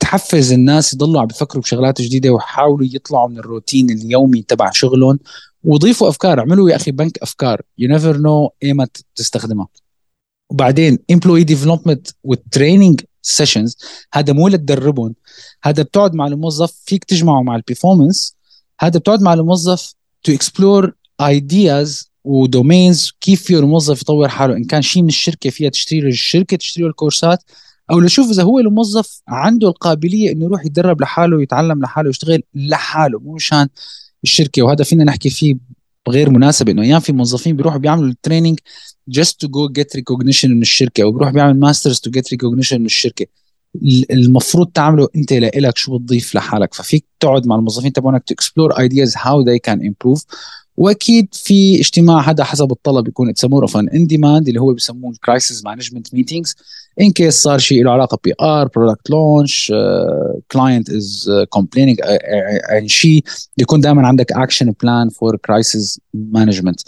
تحفز 0.00 0.52
الناس 0.52 0.94
يضلوا 0.94 1.20
عم 1.20 1.26
بفكروا 1.26 1.62
بشغلات 1.62 2.02
جديدة 2.02 2.30
ويحاولوا 2.30 2.86
يطلعوا 2.92 3.28
من 3.28 3.38
الروتين 3.38 3.90
اليومي 3.90 4.42
تبع 4.42 4.70
شغلهم 4.70 5.18
وضيفوا 5.64 6.08
أفكار 6.08 6.40
اعملوا 6.40 6.70
يا 6.70 6.76
أخي 6.76 6.90
بنك 6.90 7.18
أفكار 7.18 7.62
you 7.78 7.88
never 7.88 8.16
know 8.16 8.52
ايمت 8.62 9.04
تستخدمها. 9.16 9.68
وبعدين 10.50 10.98
employee 11.10 11.44
development 11.44 12.08
وال 12.24 12.39
training 12.39 13.00
sessions 13.24 13.76
هذا 14.12 14.32
مو 14.32 14.48
لتدربهم. 14.48 15.14
هذا 15.64 15.82
بتقعد 15.82 16.14
مع 16.14 16.26
الموظف 16.26 16.72
فيك 16.86 17.04
تجمعه 17.04 17.42
مع 17.42 17.56
ال 17.56 17.63
performance 17.63 18.36
هذا 18.80 18.98
بتقعد 18.98 19.22
مع 19.22 19.34
الموظف 19.34 19.94
to 20.22 20.32
explore 20.32 20.92
ideas 21.20 22.10
و 22.24 22.35
domains 22.35 23.12
كيف 23.20 23.42
فيه 23.42 23.58
الموظف 23.58 24.02
يطور 24.02 24.28
حاله. 24.28 24.56
إن 24.56 24.64
كان 24.64 24.82
شيء 24.82 25.02
من 25.02 25.08
الشركة 25.08 25.50
فيها 25.50 25.70
تشتري 25.70 26.00
له 26.00 26.08
الشركة 26.08 26.56
تشتري 26.56 26.84
له 26.84 26.90
الكورسات. 26.90 27.42
أو 27.90 28.00
لشوف 28.00 28.30
إذا 28.30 28.42
هو 28.42 28.58
الموظف 28.58 29.20
عنده 29.28 29.68
القابلية 29.68 30.32
إنه 30.32 30.44
يروح 30.44 30.66
يتدرب 30.66 31.00
لحاله 31.02 31.36
ويتعلم 31.36 31.82
لحاله 31.82 32.06
ويشتغل 32.06 32.42
لحاله 32.54 33.18
مو 33.18 33.34
مشان 33.34 33.68
الشركة. 34.24 34.62
وهذا 34.62 34.84
فينا 34.84 35.04
نحكي 35.04 35.30
فيه 35.30 35.56
بغير 36.06 36.30
مناسبة 36.30 36.72
إنه 36.72 36.82
أيام 36.82 37.00
في 37.00 37.12
موظفين 37.12 37.56
بيروحوا 37.56 37.78
بيعملوا 37.78 38.08
ال 38.08 38.14
training 38.14 38.58
just 39.08 39.40
to 39.40 39.48
go 39.48 39.68
get 39.68 39.96
recognition 39.96 40.50
من 40.50 40.62
الشركة 40.62 41.02
أو 41.02 41.12
بيروح 41.12 41.30
بيعمل 41.30 41.60
masters 41.60 42.00
to 42.00 42.10
get 42.10 42.30
recognition 42.30 42.80
من 42.80 42.86
الشركة. 42.86 43.26
المفروض 44.10 44.70
تعمله 44.70 45.08
أنت 45.16 45.32
لإلك 45.32 45.76
شو 45.76 45.98
بتضيف 45.98 46.34
لحالك. 46.34 46.74
ففيك 46.74 47.04
تقعد 47.20 47.46
مع 47.46 47.56
الموظفين 47.56 47.92
تبعونك 47.92 48.24
to 48.24 48.34
explore 48.34 48.78
ideas 48.78 49.14
how 49.16 49.40
they 49.40 49.58
can 49.58 49.86
improve 49.86 50.24
وأكيد 50.76 51.28
في 51.32 51.80
اجتماع 51.80 52.30
هذا 52.30 52.44
حسب 52.44 52.72
الطلب 52.72 53.08
يكون 53.08 53.28
it's 53.28 53.44
more 53.44 53.62
of 53.62 53.76
on 53.76 54.06
demand 54.06 54.48
اللي 54.48 54.60
هو 54.60 54.72
بيسموه 54.72 55.12
ال 55.12 55.19
crisis 55.19 55.64
management 55.64 56.14
meetings 56.14 56.54
in 57.00 57.12
case 57.12 57.34
صار 57.34 57.58
شيء 57.58 57.84
له 57.84 57.90
علاقة 57.90 58.18
PR 58.24 58.68
product 58.68 59.10
launch 59.10 59.72
client 60.52 60.90
is 60.90 61.30
complaining 61.48 62.00
عن 62.70 62.88
شيء 62.88 63.24
يكون 63.58 63.80
دائما 63.80 64.06
عندك 64.06 64.32
action 64.32 64.74
plan 64.82 65.08
for 65.08 65.36
crisis 65.36 66.00
management 66.14 66.80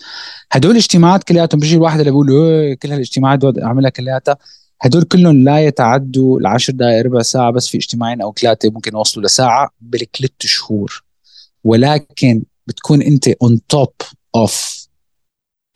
هدول 0.52 0.70
الاجتماعات 0.70 1.24
كلياتهم 1.24 1.60
بيجي 1.60 1.76
الواحد 1.76 1.98
اللي 1.98 2.10
بيقول 2.10 2.28
كل 2.74 2.92
هالاجتماعات 2.92 3.44
أعملها 3.62 3.90
كلياتها. 3.90 4.36
هدول 4.82 5.02
كلهم 5.02 5.44
لا 5.44 5.58
يتعدوا 5.58 6.40
العشر 6.40 6.72
دقائق 6.72 7.04
ربع 7.04 7.22
ساعة 7.22 7.50
بس 7.50 7.68
في 7.68 7.76
اجتماعين 7.78 8.22
أو 8.22 8.34
ثلاثة 8.40 8.70
ممكن 8.70 8.90
يوصلوا 8.94 9.26
لساعة 9.26 9.70
بالثلاث 9.80 10.30
شهور. 10.40 11.04
ولكن 11.64 12.42
بتكون 12.66 13.02
انت 13.02 13.28
on 13.28 13.60
top 13.68 13.92
of 14.34 14.86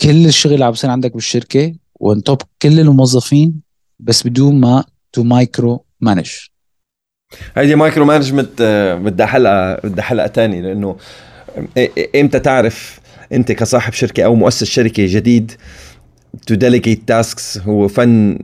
كل 0.00 0.26
الشغل 0.26 0.54
اللي 0.54 0.64
عم 0.64 0.70
بيصير 0.70 0.90
عندك 0.90 1.14
بالشركة 1.14 1.74
و 1.94 2.04
on 2.04 2.22
top 2.22 2.42
كل 2.62 2.80
الموظفين 2.80 3.60
بس 4.00 4.26
بدون 4.26 4.60
ما 4.60 4.84
to 5.12 5.22
micromanage 5.22 6.30
هيدي 7.56 7.74
micromanagement 7.74 8.62
بدها 9.02 9.26
حلقة 9.26 9.74
بدها 9.74 10.04
حلقة 10.04 10.28
ثانية 10.28 10.60
لأنه 10.60 10.96
إمتى 12.16 12.38
تعرف 12.38 13.00
أنت 13.32 13.52
كصاحب 13.52 13.92
شركة 13.92 14.24
أو 14.24 14.34
مؤسس 14.34 14.64
شركة 14.64 15.06
جديد 15.06 15.52
to 16.46 16.54
delegate 16.54 17.08
tasks 17.08 17.58
هو 17.58 17.88
فن 17.88 18.38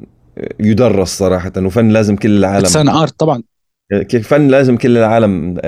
يدرس 0.60 1.08
صراحة 1.08 1.52
وفن 1.56 1.88
لازم 1.88 2.16
كل 2.16 2.38
العالم. 2.38 2.66
فن 2.66 2.88
art 2.88 3.18
طبعا. 3.18 3.42
فن 4.22 4.48
لازم 4.48 4.76
كل 4.76 4.96
العالم 4.96 5.60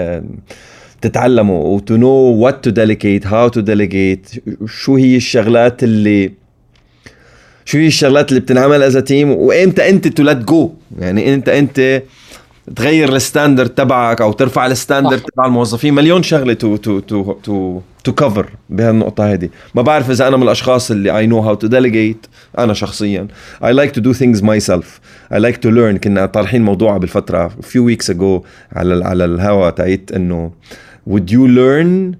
تتعلموا 1.00 1.64
و 1.64 1.75
to 1.75 1.96
know 1.96 2.08
what 2.08 2.64
to 2.64 2.70
delegate 2.70 3.26
how 3.26 3.48
to 3.48 3.60
delegate 3.60 4.30
شو 4.66 4.96
هي 4.96 5.16
الشغلات 5.16 5.82
اللي 5.84 6.32
شو 7.64 7.78
هي 7.78 7.86
الشغلات 7.86 8.28
اللي 8.28 8.40
بتنعمل 8.40 8.82
as 8.82 8.96
team 8.96 9.30
وإمتى 9.30 9.88
أنت 9.88 10.08
to 10.08 10.22
let 10.22 10.38
go 10.38 10.72
يعني 10.98 11.34
انت 11.34 11.48
أنت 11.48 12.02
تغير 12.76 13.16
ال 13.16 13.22
standard 13.22 13.68
تبعك 13.68 14.20
أو 14.20 14.32
ترفع 14.32 14.66
ال 14.66 14.72
standard 14.72 15.20
تبع 15.20 15.46
الموظفين؟ 15.46 15.94
مليون 15.94 16.22
شغلة 16.22 16.52
to 16.52 16.76
to 16.76 17.00
to 17.00 17.32
to 17.32 17.80
to 18.04 18.12
cover 18.12 18.46
بهالنقطة 18.70 19.32
هذه 19.32 19.48
ما 19.74 19.82
بعرف 19.82 20.10
إذا 20.10 20.28
أنا 20.28 20.36
من 20.36 20.42
الأشخاص 20.42 20.90
اللي 20.90 21.18
I 21.18 21.26
know 21.26 21.38
how 21.40 21.54
to 21.54 21.66
delegate 21.66 22.26
أنا 22.58 22.74
شخصيا. 22.74 23.26
I 23.64 23.72
like 23.72 23.90
to 23.90 24.00
do 24.00 24.12
things 24.12 24.42
myself 24.42 25.00
I 25.32 25.38
like 25.38 25.56
to 25.56 25.70
learn 25.70 25.96
كنا 25.96 26.26
طارحين 26.26 26.62
موضوع 26.62 26.96
بالفترة 26.96 27.48
few 27.62 27.84
weeks 27.84 28.10
ago 28.10 28.44
على 28.72 29.04
على 29.04 29.24
الهوا 29.24 29.70
تاعت 29.70 30.12
إنه 30.16 30.50
would 31.08 31.30
you 31.30 31.46
learn 31.48 32.16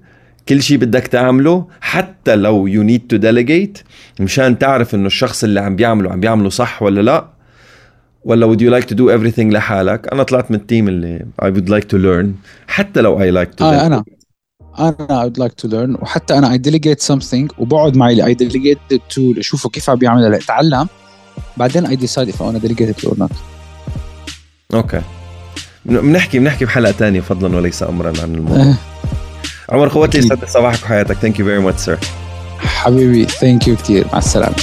كل 0.49 0.61
شيء 0.61 0.77
بدك 0.77 1.07
تعمله 1.07 1.67
حتى 1.81 2.35
لو 2.35 2.69
you 2.69 2.87
need 2.87 3.15
to 3.15 3.21
delegate 3.21 3.83
مشان 4.19 4.59
تعرف 4.59 4.95
انه 4.95 5.07
الشخص 5.07 5.43
اللي 5.43 5.59
عم 5.59 5.75
بيعمله 5.75 6.11
عم 6.11 6.19
بيعمله 6.19 6.49
صح 6.49 6.83
ولا 6.83 7.01
لا 7.01 7.29
ولا 8.23 8.53
would 8.53 8.59
you 8.59 8.69
like 8.69 8.87
to 8.87 8.95
do 8.95 9.03
everything 9.17 9.53
لحالك 9.53 10.13
أنا 10.13 10.23
طلعت 10.23 10.51
من 10.51 10.57
ال 10.57 10.63
team 10.63 10.87
اللي 10.87 11.25
I 11.41 11.45
would 11.45 11.69
like 11.69 11.85
to 11.85 11.97
learn 11.97 12.27
حتى 12.67 13.01
لو 13.01 13.19
I 13.19 13.45
like 13.45 13.49
to 13.49 13.61
آه 13.61 13.87
أنا 13.87 14.03
أنا 14.79 15.23
I 15.23 15.29
would 15.29 15.43
like 15.43 15.65
to 15.65 15.71
learn 15.71 16.01
وحتى 16.01 16.37
أنا 16.37 16.57
I 16.57 16.59
delegate 16.69 17.13
something 17.13 17.59
وبقعد 17.59 17.97
معي 17.97 18.13
اللي 18.13 18.35
I 18.35 18.37
delegate 18.37 18.97
to 19.15 19.19
لشوفه 19.19 19.69
كيف 19.69 19.89
عم 19.89 19.95
بيعمل 19.95 20.31
لاتعلم 20.31 20.87
بعدين 21.57 21.87
I 21.87 21.91
decide 21.99 22.29
if 22.29 22.35
I 22.35 22.43
wanna 22.43 22.59
delegate 22.59 22.89
it 22.89 23.09
or 23.09 23.17
not 23.19 23.35
أوكي 24.73 25.01
بنحكي 25.85 26.39
بنحكي 26.39 26.65
بحلقة 26.65 26.91
ثانية 26.91 27.21
فضلا 27.21 27.57
وليس 27.57 27.83
امرا 27.83 28.13
عن 28.21 28.35
الموضوع. 28.35 28.73
عمر 29.69 29.89
قوتلي 29.89 30.17
يسعد 30.17 30.45
صباحك 30.47 30.83
وحياتك. 30.83 31.15
thank 31.15 31.39
you 31.39 31.45
very 31.45 31.59
much 31.59 31.79
sir 31.79 31.97
حبيبي 32.59 33.25
thank 33.25 33.67
you 33.67 33.75
كثير 33.75 34.05
مع 34.11 34.17
السلامة. 34.17 34.55